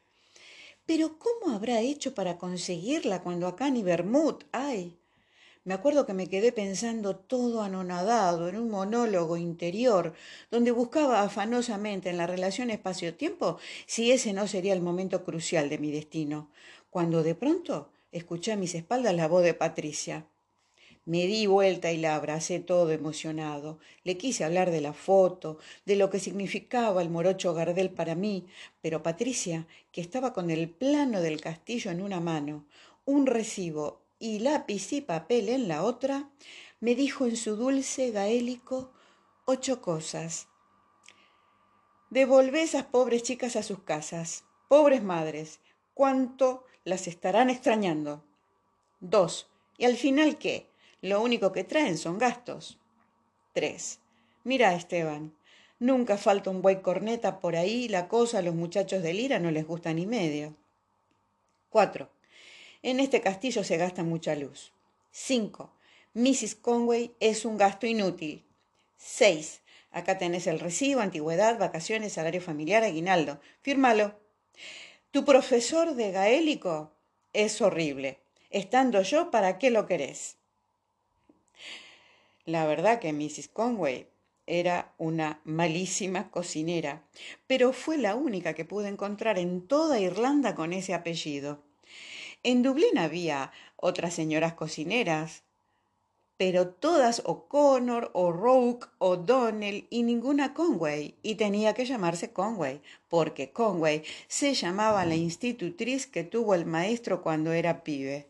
Pero 0.86 1.18
¿cómo 1.20 1.56
habrá 1.56 1.80
hecho 1.82 2.14
para 2.14 2.38
conseguirla 2.38 3.22
cuando 3.22 3.48
acá 3.48 3.70
ni 3.70 3.84
Bermud 3.84 4.44
hay? 4.52 4.97
Me 5.68 5.74
acuerdo 5.74 6.06
que 6.06 6.14
me 6.14 6.30
quedé 6.30 6.54
pensando 6.54 7.18
todo 7.18 7.62
anonadado 7.62 8.48
en 8.48 8.56
un 8.56 8.70
monólogo 8.70 9.36
interior, 9.36 10.14
donde 10.50 10.72
buscaba 10.72 11.24
afanosamente 11.24 12.10
en 12.10 12.16
la 12.16 12.26
relación 12.26 12.70
espacio-tiempo 12.70 13.58
si 13.86 14.14
ese 14.14 14.32
no 14.32 14.48
sería 14.48 14.72
el 14.72 14.80
momento 14.80 15.26
crucial 15.26 15.68
de 15.68 15.78
mi 15.78 15.92
destino, 15.92 16.50
cuando 16.90 17.22
de 17.22 17.36
pronto 17.36 17.90
escuché 18.14 18.54
a 18.54 18.56
mis 18.56 18.76
espaldas 18.76 19.14
la 19.14 19.28
voz 19.28 19.44
de 19.44 19.54
Patricia. 19.56 20.26
Me 21.04 21.26
di 21.26 21.48
vuelta 21.48 21.92
y 21.92 21.98
la 21.98 22.16
abracé 22.16 22.62
todo 22.62 22.92
emocionado. 22.92 23.78
Le 24.06 24.16
quise 24.16 24.46
hablar 24.46 24.72
de 24.72 24.80
la 24.80 24.94
foto, 24.94 25.58
de 25.86 25.98
lo 25.98 26.10
que 26.10 26.22
significaba 26.22 27.02
el 27.02 27.10
morocho 27.10 27.54
Gardel 27.54 27.90
para 27.90 28.16
mí, 28.16 28.46
pero 28.82 29.04
Patricia, 29.04 29.68
que 29.92 30.00
estaba 30.00 30.32
con 30.32 30.50
el 30.50 30.70
plano 30.70 31.20
del 31.20 31.42
castillo 31.42 31.92
en 31.92 32.02
una 32.02 32.22
mano, 32.22 32.64
un 33.04 33.26
recibo 33.26 34.07
y 34.20 34.40
lápiz 34.40 34.94
y 34.94 35.02
papel 35.02 35.50
en 35.50 35.68
la 35.68 35.84
otra, 35.84 36.30
me 36.80 36.96
dijo 36.96 37.26
en 37.26 37.38
su 37.38 37.56
dulce 37.56 38.12
gaélico 38.12 38.92
ocho 39.46 39.82
cosas. 39.82 40.48
Devolvé 42.10 42.64
esas 42.64 42.86
pobres 42.86 43.24
chicas 43.24 43.56
a 43.56 43.64
sus 43.64 43.80
casas, 43.84 44.46
pobres 44.68 45.04
madres, 45.04 45.60
cuánto 45.94 46.64
las 46.84 47.08
estarán 47.08 47.50
extrañando. 47.50 48.24
Dos. 49.00 49.50
¿Y 49.78 49.86
al 49.86 49.96
final 49.96 50.38
qué? 50.38 50.70
Lo 51.02 51.22
único 51.22 51.52
que 51.52 51.64
traen 51.64 51.98
son 51.98 52.18
gastos. 52.18 52.80
Tres. 53.54 54.00
Mira, 54.44 54.74
Esteban, 54.74 55.36
nunca 55.80 56.18
falta 56.18 56.50
un 56.50 56.62
buey 56.62 56.82
corneta 56.82 57.40
por 57.40 57.56
ahí, 57.56 57.88
la 57.88 58.08
cosa 58.08 58.40
a 58.40 58.42
los 58.42 58.56
muchachos 58.56 59.04
de 59.04 59.14
Lira 59.14 59.40
no 59.40 59.52
les 59.52 59.68
gusta 59.68 59.94
ni 59.94 60.06
medio. 60.06 60.56
Cuatro. 61.70 62.10
En 62.84 63.00
este 63.00 63.22
castillo 63.22 63.64
se 63.64 63.78
gasta 63.78 64.04
mucha 64.04 64.36
luz. 64.36 64.72
5. 65.12 65.72
Mrs. 66.14 66.56
Conway 66.56 67.12
es 67.20 67.46
un 67.46 67.58
gasto 67.58 67.88
inútil. 67.88 68.44
6. 68.98 69.62
Acá 69.92 70.18
tenés 70.18 70.48
el 70.48 70.60
recibo, 70.60 71.02
antigüedad, 71.02 71.58
vacaciones, 71.58 72.14
salario 72.14 72.42
familiar, 72.42 72.84
aguinaldo. 72.84 73.40
Fírmalo. 73.62 74.20
Tu 75.12 75.26
profesor 75.26 75.96
de 75.96 76.12
gaélico 76.12 76.92
es 77.34 77.62
horrible. 77.62 78.20
Estando 78.50 79.02
yo, 79.02 79.32
¿para 79.32 79.58
qué 79.58 79.72
lo 79.72 79.86
querés? 79.86 80.38
La 82.46 82.66
verdad 82.66 83.00
que 83.00 83.12
Mrs. 83.12 83.50
Conway 83.50 84.08
era 84.46 84.94
una 84.98 85.42
malísima 85.44 86.32
cocinera, 86.32 87.04
pero 87.46 87.74
fue 87.74 87.98
la 87.98 88.16
única 88.16 88.54
que 88.54 88.64
pude 88.66 88.88
encontrar 88.88 89.38
en 89.38 89.68
toda 89.68 90.00
Irlanda 90.00 90.56
con 90.56 90.72
ese 90.72 90.94
apellido. 90.94 91.67
En 92.44 92.64
Dublín 92.64 92.98
había 92.98 93.52
otras 93.76 94.14
señoras 94.14 94.54
cocineras, 94.54 95.44
pero 96.38 96.70
todas 96.70 97.24
O'Connor, 97.26 98.12
O'Rourke, 98.14 98.88
O'Donnell 99.00 99.88
y 99.90 100.04
ninguna 100.04 100.54
Conway, 100.54 101.16
y 101.24 101.36
tenía 101.36 101.74
que 101.74 101.86
llamarse 101.86 102.32
Conway, 102.32 102.82
porque 103.10 103.52
Conway 103.52 104.04
se 104.28 104.54
llamaba 104.54 105.06
la 105.06 105.16
institutriz 105.16 106.06
que 106.06 106.24
tuvo 106.24 106.54
el 106.54 106.66
maestro 106.66 107.24
cuando 107.24 107.52
era 107.54 107.84
pibe. 107.84 108.28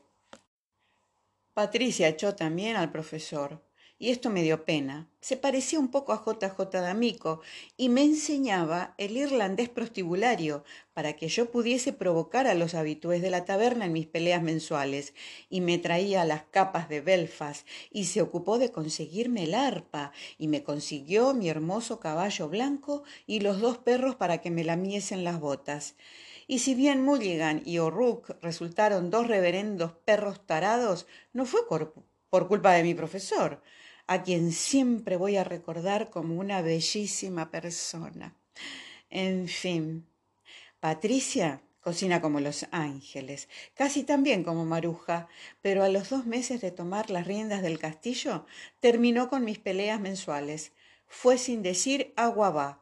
Patricia 1.53 2.07
echó 2.07 2.35
también 2.35 2.77
al 2.77 2.91
profesor 2.91 3.66
y 3.99 4.11
esto 4.11 4.29
me 4.29 4.43
dio 4.43 4.63
pena. 4.63 5.07
Se 5.21 5.37
parecía 5.37 5.79
un 5.79 5.89
poco 5.89 6.13
a 6.13 6.23
JJ 6.25 6.69
D'Amico 6.71 7.41
y 7.75 7.89
me 7.89 8.03
enseñaba 8.03 8.93
el 8.97 9.17
irlandés 9.17 9.69
prostibulario 9.69 10.63
para 10.93 11.13
que 11.13 11.27
yo 11.27 11.51
pudiese 11.51 11.93
provocar 11.93 12.47
a 12.47 12.53
los 12.53 12.75
habitués 12.75 13.21
de 13.21 13.29
la 13.29 13.43
taberna 13.43 13.85
en 13.85 13.93
mis 13.93 14.07
peleas 14.07 14.41
mensuales 14.43 15.13
y 15.49 15.61
me 15.61 15.77
traía 15.79 16.25
las 16.25 16.43
capas 16.43 16.89
de 16.89 17.01
Belfast 17.01 17.67
y 17.91 18.05
se 18.05 18.21
ocupó 18.21 18.59
de 18.59 18.71
conseguirme 18.71 19.43
el 19.43 19.55
arpa 19.55 20.11
y 20.37 20.47
me 20.47 20.63
consiguió 20.63 21.33
mi 21.33 21.49
hermoso 21.49 21.99
caballo 21.99 22.49
blanco 22.49 23.03
y 23.25 23.39
los 23.39 23.59
dos 23.59 23.79
perros 23.79 24.15
para 24.15 24.39
que 24.39 24.51
me 24.51 24.63
lamiesen 24.63 25.23
las 25.23 25.39
botas. 25.39 25.95
Y 26.47 26.59
si 26.59 26.75
bien 26.75 27.03
Mulligan 27.03 27.61
y 27.65 27.79
O'Rourke 27.79 28.35
resultaron 28.41 29.09
dos 29.09 29.27
reverendos 29.27 29.91
perros 30.05 30.45
tarados, 30.45 31.05
no 31.33 31.45
fue 31.45 31.67
por, 31.67 31.93
culpa 32.47 32.71
de 32.71 32.83
mi 32.83 32.93
profesor 32.93 33.61
a 34.07 34.23
quien 34.23 34.51
siempre 34.51 35.17
voy 35.17 35.35
a 35.37 35.43
recordar 35.43 36.09
como 36.09 36.39
una 36.39 36.61
bellísima 36.61 37.51
persona. 37.51 38.35
En 39.09 39.47
fin, 39.47 40.07
Patricia 40.79 41.61
cocina 41.87 42.19
como 42.19 42.41
los 42.41 42.65
ángeles, 42.71 43.47
casi 43.73 44.03
tan 44.03 44.21
bien 44.21 44.43
como 44.43 44.65
Maruja, 44.65 45.29
pero 45.61 45.85
a 45.85 45.87
los 45.89 46.09
dos 46.09 46.25
meses 46.25 46.59
de 46.59 46.69
tomar 46.69 47.09
las 47.09 47.25
riendas 47.25 47.61
del 47.61 47.79
castillo 47.79 48.45
terminó 48.81 49.29
con 49.29 49.45
mis 49.45 49.57
peleas 49.57 49.97
mensuales. 50.01 50.73
Fue 51.07 51.37
sin 51.37 51.63
decir 51.63 52.11
agua 52.17 52.49
va. 52.49 52.81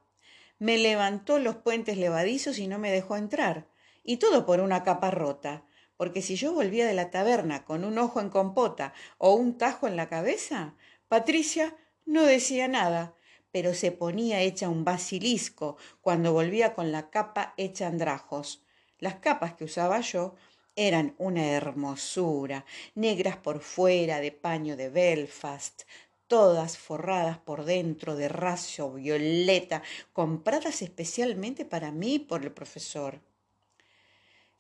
Me 0.58 0.80
levantó 0.80 1.38
los 1.38 1.58
puentes 1.58 1.98
levadizos 1.98 2.58
y 2.58 2.66
no 2.66 2.80
me 2.80 2.90
dejó 2.90 3.16
entrar. 3.16 3.68
Y 4.04 4.18
todo 4.18 4.44
por 4.44 4.60
una 4.60 4.84
capa 4.84 5.12
rota. 5.12 5.66
Porque 5.98 6.24
si 6.24 6.36
yo 6.36 6.54
volvía 6.54 6.88
de 6.88 6.96
la 6.96 7.12
taberna 7.12 7.64
con 7.64 7.84
un 7.84 8.00
ojo 8.00 8.20
en 8.20 8.30
compota 8.30 8.94
o 9.20 9.36
un 9.36 9.60
tajo 9.60 9.88
en 9.88 9.96
la 9.96 10.10
cabeza, 10.10 10.74
Patricia 11.16 11.74
no 12.06 12.26
decía 12.26 12.68
nada, 12.68 13.16
pero 13.54 13.74
se 13.74 13.94
ponía 13.94 14.42
hecha 14.42 14.68
un 14.68 14.84
basilisco 14.84 15.78
cuando 16.02 16.34
volvía 16.34 16.74
con 16.74 16.92
la 16.92 17.10
capa 17.10 17.54
hecha 17.56 17.88
andrajos. 17.88 18.66
Las 19.00 19.16
capas 19.16 19.54
que 19.54 19.64
usaba 19.64 20.02
yo 20.02 20.36
eran 20.76 21.16
una 21.18 21.48
hermosura, 21.48 22.66
negras 22.96 23.38
por 23.38 23.62
fuera 23.62 24.20
de 24.20 24.34
paño 24.34 24.76
de 24.76 24.90
Belfast, 24.90 25.84
todas 26.28 26.78
forradas 26.78 27.38
por 27.38 27.64
dentro 27.64 28.18
de 28.18 28.28
raso 28.28 28.92
violeta, 28.92 29.84
compradas 30.12 30.82
especialmente 30.82 31.64
para 31.64 31.94
mí 31.94 32.20
por 32.20 32.44
el 32.44 32.52
profesor. 32.52 33.22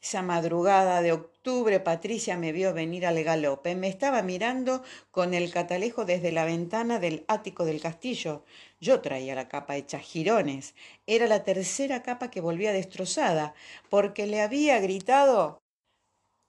Esa 0.05 0.21
madrugada 0.21 1.01
de 1.01 1.13
octubre 1.13 1.79
Patricia 1.79 2.37
me 2.37 2.51
vio 2.51 2.75
venir 2.75 3.07
al 3.07 3.23
galope. 3.23 3.73
Me 3.73 3.87
estaba 3.87 4.21
mirando 4.21 4.83
con 5.09 5.33
el 5.33 5.51
catalejo 5.51 6.05
desde 6.05 6.31
la 6.31 6.45
ventana 6.45 6.99
del 6.99 7.25
ático 7.27 7.65
del 7.65 7.81
castillo. 7.81 8.45
Yo 8.79 9.01
traía 9.01 9.33
la 9.33 9.49
capa 9.49 9.77
hecha 9.77 9.97
jirones. 9.97 10.75
Era 11.07 11.25
la 11.25 11.43
tercera 11.43 12.03
capa 12.03 12.29
que 12.29 12.39
volvía 12.39 12.71
destrozada, 12.71 13.55
porque 13.89 14.27
le 14.27 14.43
había 14.43 14.79
gritado 14.79 15.63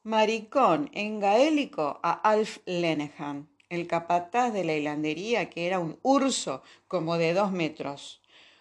maricón 0.03 0.91
en 0.93 1.19
gaélico 1.19 1.99
a 2.03 2.13
Alf 2.13 2.59
Lenehan, 2.67 3.49
el 3.71 3.87
capataz 3.87 4.53
de 4.53 4.65
la 4.65 4.75
hilandería, 4.75 5.49
que 5.49 5.67
era 5.67 5.79
un 5.79 5.99
urso 6.03 6.63
como 6.89 7.17
de 7.17 7.33
dos 7.33 7.53
metros. 7.53 8.21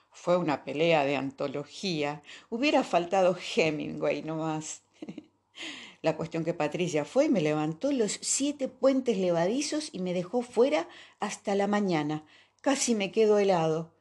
Fue 0.10 0.38
una 0.38 0.63
pelea 0.63 1.03
de 1.03 1.17
antología. 1.17 2.23
Hubiera 2.49 2.86
faltado 2.86 3.36
Hemingway 3.58 4.23
nomás. 4.23 4.85
La 6.05 6.15
cuestión 6.15 6.43
que 6.43 6.53
Patricia 6.53 7.03
fue 7.03 7.29
me 7.29 7.41
levantó 7.41 7.91
los 7.91 8.19
siete 8.21 8.67
puentes 8.67 9.17
levadizos 9.17 9.89
y 9.91 9.99
me 10.01 10.13
dejó 10.13 10.43
fuera 10.43 10.87
hasta 11.19 11.55
la 11.55 11.65
mañana. 11.65 12.23
Casi 12.61 12.93
me 12.93 13.11
quedo 13.11 13.39
helado. 13.39 13.91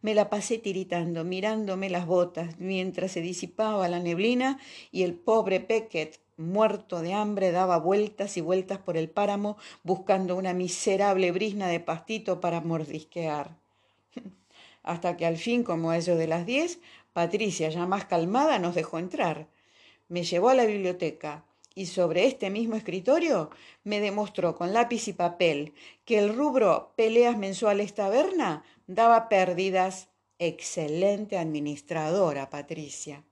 Me 0.00 0.16
la 0.16 0.28
pasé 0.28 0.58
tiritando, 0.58 1.22
mirándome 1.22 1.88
las 1.88 2.06
botas, 2.06 2.58
mientras 2.58 3.12
se 3.12 3.20
disipaba 3.20 3.88
la 3.88 4.00
neblina 4.00 4.58
y 4.90 5.04
el 5.04 5.14
pobre 5.14 5.60
Peckett, 5.60 6.18
muerto 6.36 7.00
de 7.00 7.12
hambre, 7.12 7.52
daba 7.52 7.78
vueltas 7.78 8.36
y 8.36 8.40
vueltas 8.40 8.78
por 8.78 8.96
el 8.96 9.08
páramo 9.08 9.56
buscando 9.84 10.34
una 10.34 10.54
miserable 10.54 11.30
brisna 11.30 11.68
de 11.68 11.78
pastito 11.78 12.40
para 12.40 12.60
mordisquear. 12.60 13.56
Hasta 14.82 15.16
que 15.16 15.26
al 15.26 15.36
fin, 15.36 15.62
como 15.62 15.92
eso 15.92 16.16
de 16.16 16.26
las 16.26 16.44
diez, 16.44 16.80
Patricia, 17.12 17.68
ya 17.68 17.86
más 17.86 18.06
calmada, 18.06 18.58
nos 18.58 18.74
dejó 18.74 18.98
entrar 18.98 19.46
me 20.12 20.24
llevó 20.24 20.50
a 20.50 20.54
la 20.54 20.66
biblioteca 20.66 21.42
y 21.74 21.86
sobre 21.86 22.26
este 22.26 22.50
mismo 22.50 22.76
escritorio 22.76 23.48
me 23.82 23.98
demostró 23.98 24.54
con 24.54 24.74
lápiz 24.74 25.08
y 25.08 25.14
papel 25.14 25.72
que 26.04 26.18
el 26.18 26.36
rubro 26.36 26.92
peleas 26.96 27.38
mensuales 27.38 27.94
taberna 27.94 28.62
daba 28.86 29.30
pérdidas. 29.30 30.08
Excelente 30.38 31.38
administradora, 31.38 32.50
Patricia. 32.50 33.24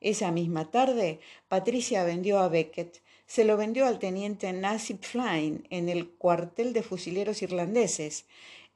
Esa 0.00 0.32
misma 0.32 0.72
tarde, 0.72 1.20
Patricia 1.46 2.02
vendió 2.02 2.40
a 2.40 2.48
Beckett. 2.48 3.00
Se 3.26 3.44
lo 3.44 3.56
vendió 3.56 3.86
al 3.86 4.00
teniente 4.00 4.52
Nasib 4.52 5.04
Flynn 5.04 5.68
en 5.70 5.88
el 5.88 6.08
cuartel 6.08 6.72
de 6.72 6.82
fusileros 6.82 7.42
irlandeses. 7.42 8.24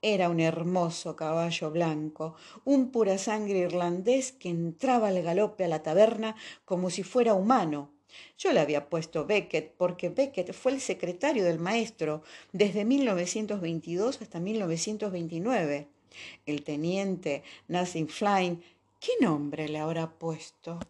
Era 0.02 0.30
un 0.30 0.40
hermoso 0.40 1.14
caballo 1.14 1.70
blanco, 1.70 2.34
un 2.64 2.90
pura 2.90 3.18
sangre 3.18 3.58
irlandés 3.58 4.32
que 4.32 4.48
entraba 4.48 5.08
al 5.08 5.20
galope 5.22 5.64
a 5.64 5.68
la 5.68 5.82
taberna 5.82 6.36
como 6.64 6.88
si 6.88 7.02
fuera 7.02 7.34
humano, 7.34 7.90
Yo 8.38 8.52
le 8.52 8.60
había 8.60 8.88
puesto 8.88 9.26
Beckett 9.26 9.74
porque 9.76 10.08
Beckett 10.08 10.52
fue 10.52 10.72
el 10.72 10.80
secretario 10.80 11.44
del 11.44 11.58
maestro 11.58 12.22
desde 12.52 12.84
1922 12.84 14.20
hasta 14.22 14.40
1929. 14.40 15.88
El 16.46 16.64
teniente 16.64 17.44
Nassim 17.68 18.08
Flynn, 18.08 18.62
¿qué 18.98 19.12
nombre 19.20 19.68
le 19.68 19.78
habrá 19.78 20.10
puesto? 20.10 20.80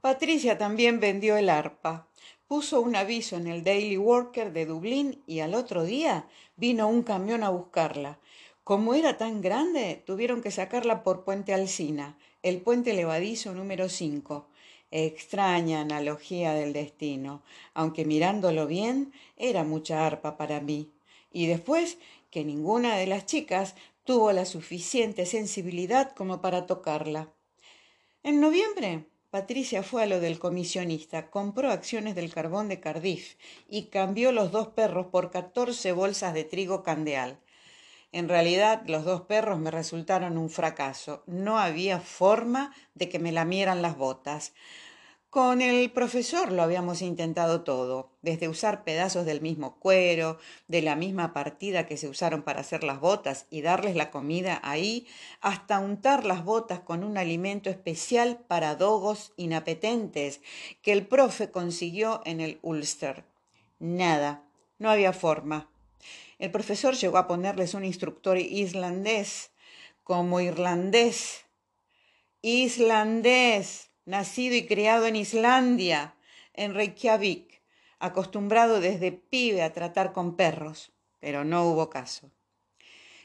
Patricia 0.00 0.56
también 0.56 1.00
vendió 1.00 1.36
el 1.36 1.48
arpa. 1.50 2.08
Puso 2.46 2.82
un 2.82 2.94
aviso 2.94 3.36
en 3.36 3.46
el 3.46 3.64
Daily 3.64 3.96
Worker 3.96 4.52
de 4.52 4.66
Dublín 4.66 5.22
y 5.26 5.40
al 5.40 5.54
otro 5.54 5.82
día 5.82 6.28
vino 6.56 6.88
un 6.88 7.02
camión 7.02 7.42
a 7.42 7.48
buscarla. 7.48 8.18
Como 8.64 8.94
era 8.94 9.16
tan 9.16 9.40
grande, 9.40 10.02
tuvieron 10.04 10.42
que 10.42 10.50
sacarla 10.50 11.02
por 11.02 11.24
Puente 11.24 11.54
Alsina, 11.54 12.18
el 12.42 12.60
puente 12.60 12.92
levadizo 12.92 13.54
número 13.54 13.88
5. 13.88 14.46
Extraña 14.90 15.80
analogía 15.80 16.52
del 16.52 16.74
destino, 16.74 17.42
aunque 17.72 18.04
mirándolo 18.04 18.66
bien 18.66 19.12
era 19.38 19.64
mucha 19.64 20.06
arpa 20.06 20.36
para 20.36 20.60
mí. 20.60 20.92
Y 21.32 21.46
después 21.46 21.96
que 22.30 22.44
ninguna 22.44 22.96
de 22.96 23.06
las 23.06 23.24
chicas 23.24 23.74
tuvo 24.04 24.32
la 24.32 24.44
suficiente 24.44 25.24
sensibilidad 25.24 26.12
como 26.14 26.42
para 26.42 26.66
tocarla. 26.66 27.32
En 28.22 28.40
noviembre, 28.40 29.06
Patricia 29.34 29.82
fue 29.82 30.04
a 30.04 30.06
lo 30.06 30.20
del 30.20 30.38
comisionista, 30.38 31.28
compró 31.28 31.72
acciones 31.72 32.14
del 32.14 32.32
carbón 32.32 32.68
de 32.68 32.78
Cardiff 32.78 33.34
y 33.68 33.86
cambió 33.86 34.30
los 34.30 34.52
dos 34.52 34.68
perros 34.68 35.08
por 35.08 35.32
catorce 35.32 35.90
bolsas 35.90 36.34
de 36.34 36.44
trigo 36.44 36.84
candeal. 36.84 37.40
En 38.12 38.28
realidad, 38.28 38.84
los 38.86 39.04
dos 39.04 39.22
perros 39.22 39.58
me 39.58 39.72
resultaron 39.72 40.38
un 40.38 40.50
fracaso. 40.50 41.24
No 41.26 41.58
había 41.58 41.98
forma 41.98 42.72
de 42.94 43.08
que 43.08 43.18
me 43.18 43.32
lamieran 43.32 43.82
las 43.82 43.96
botas. 43.96 44.52
Con 45.34 45.62
el 45.62 45.90
profesor 45.90 46.52
lo 46.52 46.62
habíamos 46.62 47.02
intentado 47.02 47.62
todo, 47.62 48.12
desde 48.22 48.46
usar 48.46 48.84
pedazos 48.84 49.26
del 49.26 49.40
mismo 49.40 49.80
cuero, 49.80 50.38
de 50.68 50.80
la 50.80 50.94
misma 50.94 51.32
partida 51.32 51.88
que 51.88 51.96
se 51.96 52.06
usaron 52.06 52.44
para 52.44 52.60
hacer 52.60 52.84
las 52.84 53.00
botas 53.00 53.46
y 53.50 53.60
darles 53.60 53.96
la 53.96 54.12
comida 54.12 54.60
ahí, 54.62 55.08
hasta 55.40 55.80
untar 55.80 56.24
las 56.24 56.44
botas 56.44 56.78
con 56.78 57.02
un 57.02 57.18
alimento 57.18 57.68
especial 57.68 58.44
para 58.46 58.76
dogos 58.76 59.32
inapetentes 59.36 60.40
que 60.82 60.92
el 60.92 61.04
profe 61.04 61.50
consiguió 61.50 62.20
en 62.24 62.40
el 62.40 62.60
Ulster. 62.62 63.24
Nada, 63.80 64.44
no 64.78 64.88
había 64.88 65.12
forma. 65.12 65.68
El 66.38 66.52
profesor 66.52 66.94
llegó 66.94 67.18
a 67.18 67.26
ponerles 67.26 67.74
un 67.74 67.84
instructor 67.84 68.38
islandés, 68.38 69.50
como 70.04 70.38
irlandés. 70.38 71.40
Islandés, 72.40 73.90
nacido 74.04 74.54
y 74.56 74.66
criado 74.66 75.06
en 75.06 75.16
Islandia, 75.16 76.14
en 76.52 76.74
Reykjavik, 76.74 77.62
acostumbrado 77.98 78.80
desde 78.80 79.12
pibe 79.12 79.62
a 79.62 79.72
tratar 79.72 80.12
con 80.12 80.36
perros, 80.36 80.92
pero 81.20 81.44
no 81.44 81.66
hubo 81.66 81.90
caso. 81.90 82.30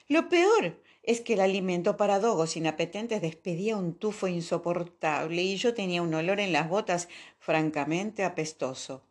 Lo 0.07 0.29
peor 0.29 0.81
es 1.03 1.21
que 1.21 1.33
el 1.33 1.41
alimento 1.41 1.97
para 1.97 2.19
dogos 2.19 2.57
inapetentes 2.57 3.21
despedía 3.21 3.77
un 3.77 3.93
tufo 3.93 4.27
insoportable 4.27 5.41
y 5.41 5.57
yo 5.57 5.73
tenía 5.73 6.01
un 6.01 6.13
olor 6.13 6.39
en 6.39 6.53
las 6.53 6.69
botas 6.69 7.09
francamente 7.39 8.23
apestoso. 8.23 9.03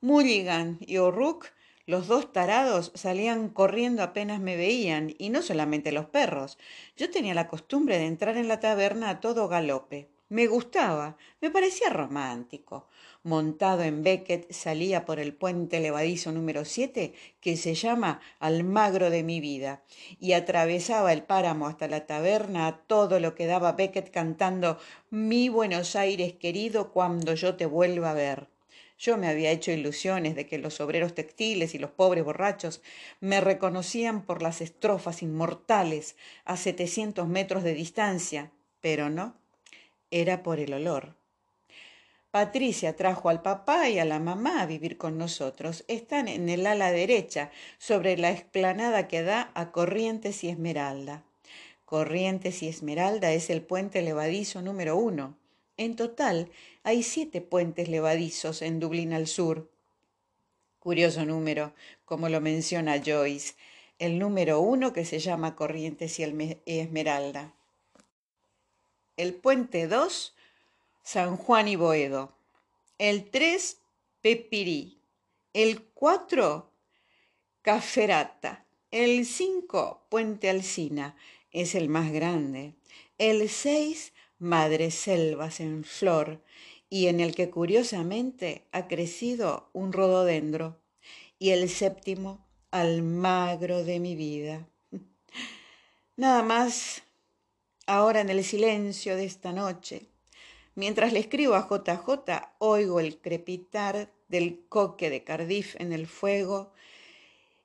Mulligan 0.00 0.78
y 0.80 0.98
O'Rourke 0.98 1.52
los 1.90 2.06
dos 2.06 2.32
tarados 2.32 2.92
salían 2.94 3.48
corriendo 3.48 4.04
apenas 4.04 4.38
me 4.38 4.56
veían, 4.56 5.12
y 5.18 5.30
no 5.30 5.42
solamente 5.42 5.90
los 5.90 6.06
perros. 6.06 6.56
Yo 6.96 7.10
tenía 7.10 7.34
la 7.34 7.48
costumbre 7.48 7.98
de 7.98 8.06
entrar 8.06 8.36
en 8.36 8.46
la 8.46 8.60
taberna 8.60 9.10
a 9.10 9.20
todo 9.20 9.48
galope. 9.48 10.08
Me 10.30 10.46
gustaba, 10.46 11.16
me 11.40 11.50
parecía 11.50 11.88
romántico. 11.88 12.86
Montado 13.24 13.82
en 13.82 14.04
Beckett 14.04 14.52
salía 14.52 15.04
por 15.04 15.18
el 15.18 15.34
puente 15.34 15.80
levadizo 15.80 16.30
número 16.30 16.64
siete, 16.64 17.14
que 17.40 17.56
se 17.56 17.74
llama 17.74 18.20
Almagro 18.38 19.10
de 19.10 19.24
mi 19.24 19.40
vida, 19.40 19.82
y 20.20 20.34
atravesaba 20.34 21.12
el 21.12 21.24
páramo 21.24 21.66
hasta 21.66 21.88
la 21.88 22.06
taberna 22.06 22.68
a 22.68 22.76
todo 22.76 23.18
lo 23.18 23.34
que 23.34 23.46
daba 23.46 23.72
Beckett 23.72 24.12
cantando 24.12 24.78
Mi 25.10 25.48
Buenos 25.48 25.96
Aires 25.96 26.34
querido 26.34 26.92
cuando 26.92 27.34
yo 27.34 27.56
te 27.56 27.66
vuelva 27.66 28.12
a 28.12 28.14
ver. 28.14 28.46
Yo 28.98 29.16
me 29.16 29.26
había 29.26 29.50
hecho 29.50 29.72
ilusiones 29.72 30.36
de 30.36 30.46
que 30.46 30.58
los 30.58 30.80
obreros 30.80 31.12
textiles 31.12 31.74
y 31.74 31.78
los 31.80 31.90
pobres 31.90 32.22
borrachos 32.22 32.82
me 33.18 33.40
reconocían 33.40 34.24
por 34.24 34.42
las 34.42 34.60
estrofas 34.60 35.24
inmortales 35.24 36.14
a 36.44 36.56
setecientos 36.56 37.26
metros 37.26 37.64
de 37.64 37.74
distancia, 37.74 38.52
pero 38.80 39.10
no, 39.10 39.39
era 40.10 40.42
por 40.42 40.60
el 40.60 40.72
olor. 40.72 41.14
Patricia 42.30 42.94
trajo 42.94 43.28
al 43.28 43.42
papá 43.42 43.88
y 43.88 43.98
a 43.98 44.04
la 44.04 44.20
mamá 44.20 44.62
a 44.62 44.66
vivir 44.66 44.96
con 44.96 45.18
nosotros. 45.18 45.84
Están 45.88 46.28
en 46.28 46.48
el 46.48 46.64
ala 46.64 46.92
derecha, 46.92 47.50
sobre 47.78 48.16
la 48.16 48.30
explanada 48.30 49.08
que 49.08 49.22
da 49.22 49.50
a 49.54 49.72
Corrientes 49.72 50.44
y 50.44 50.48
Esmeralda. 50.48 51.24
Corrientes 51.84 52.62
y 52.62 52.68
Esmeralda 52.68 53.32
es 53.32 53.50
el 53.50 53.62
puente 53.62 54.00
levadizo 54.02 54.62
número 54.62 54.96
uno. 54.96 55.36
En 55.76 55.96
total, 55.96 56.52
hay 56.84 57.02
siete 57.02 57.40
puentes 57.40 57.88
levadizos 57.88 58.62
en 58.62 58.78
Dublín 58.78 59.12
al 59.12 59.26
sur. 59.26 59.68
Curioso 60.78 61.24
número, 61.24 61.74
como 62.04 62.28
lo 62.28 62.40
menciona 62.40 63.02
Joyce, 63.04 63.54
el 63.98 64.20
número 64.20 64.60
uno 64.60 64.92
que 64.92 65.04
se 65.04 65.18
llama 65.18 65.56
Corrientes 65.56 66.20
y 66.20 66.22
Esmeralda. 66.64 67.54
El 69.20 69.34
puente 69.34 69.86
dos, 69.86 70.34
San 71.02 71.36
Juan 71.36 71.68
y 71.68 71.76
Boedo. 71.76 72.32
El 72.96 73.28
tres, 73.28 73.76
Pepirí. 74.22 75.02
El 75.52 75.82
cuatro, 75.82 76.72
Caferata. 77.60 78.64
El 78.90 79.26
cinco, 79.26 80.06
Puente 80.08 80.48
Alsina, 80.48 81.16
es 81.50 81.74
el 81.74 81.90
más 81.90 82.10
grande. 82.12 82.76
El 83.18 83.50
seis, 83.50 84.14
Madres 84.38 84.94
Selvas 84.94 85.60
en 85.60 85.84
flor, 85.84 86.42
y 86.88 87.08
en 87.08 87.20
el 87.20 87.34
que 87.34 87.50
curiosamente 87.50 88.64
ha 88.72 88.88
crecido 88.88 89.68
un 89.74 89.92
rododendro, 89.92 90.80
y 91.38 91.50
el 91.50 91.68
séptimo, 91.68 92.48
Almagro 92.70 93.84
de 93.84 94.00
mi 94.00 94.16
vida. 94.16 94.66
Nada 96.16 96.42
más, 96.42 97.02
ahora 97.90 98.20
en 98.20 98.30
el 98.30 98.44
silencio 98.44 99.16
de 99.16 99.24
esta 99.24 99.52
noche, 99.52 100.06
mientras 100.76 101.12
le 101.12 101.18
escribo 101.18 101.54
a 101.54 101.66
JJ, 101.68 102.54
oigo 102.58 103.00
el 103.00 103.18
crepitar 103.20 104.12
del 104.28 104.64
coque 104.68 105.10
de 105.10 105.24
Cardiff 105.24 105.74
en 105.80 105.92
el 105.92 106.06
fuego 106.06 106.72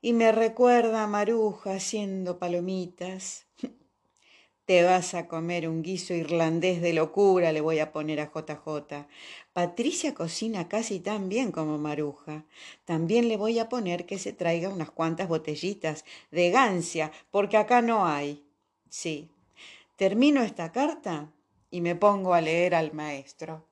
y 0.02 0.14
me 0.14 0.32
recuerda 0.32 1.04
a 1.04 1.08
Maruja 1.08 1.76
haciendo 1.76 2.40
palomitas 2.40 3.46
te 4.66 4.84
vas 4.84 5.14
a 5.14 5.28
comer 5.28 5.70
un 5.70 5.84
guiso 5.84 6.16
irlandés 6.16 6.82
de 6.82 6.94
locura, 6.94 7.52
le 7.52 7.62
voy 7.62 7.78
a 7.78 7.92
poner 7.92 8.20
a 8.20 8.32
JJ. 8.34 9.06
Patricia 9.54 10.16
cocina 10.16 10.68
casi 10.68 11.00
tan 11.00 11.30
bien 11.30 11.52
como 11.52 11.78
Maruja. 11.78 12.46
También 12.84 13.28
le 13.28 13.38
voy 13.38 13.60
a 13.60 13.70
poner 13.70 14.08
que 14.08 14.18
se 14.18 14.34
traiga 14.34 14.70
unas 14.70 14.90
cuantas 14.90 15.28
botellitas 15.28 16.04
de 16.32 16.50
gancia, 16.50 17.12
porque 17.30 17.58
acá 17.58 17.84
no 17.84 18.08
hay. 18.08 18.44
Sí. 18.90 19.30
Termino 19.98 20.42
esta 20.42 20.74
carta 20.74 21.34
y 21.70 21.80
me 21.80 21.96
pongo 21.96 22.34
a 22.34 22.42
leer 22.42 22.76
al 22.76 22.92
maestro. 22.92 23.70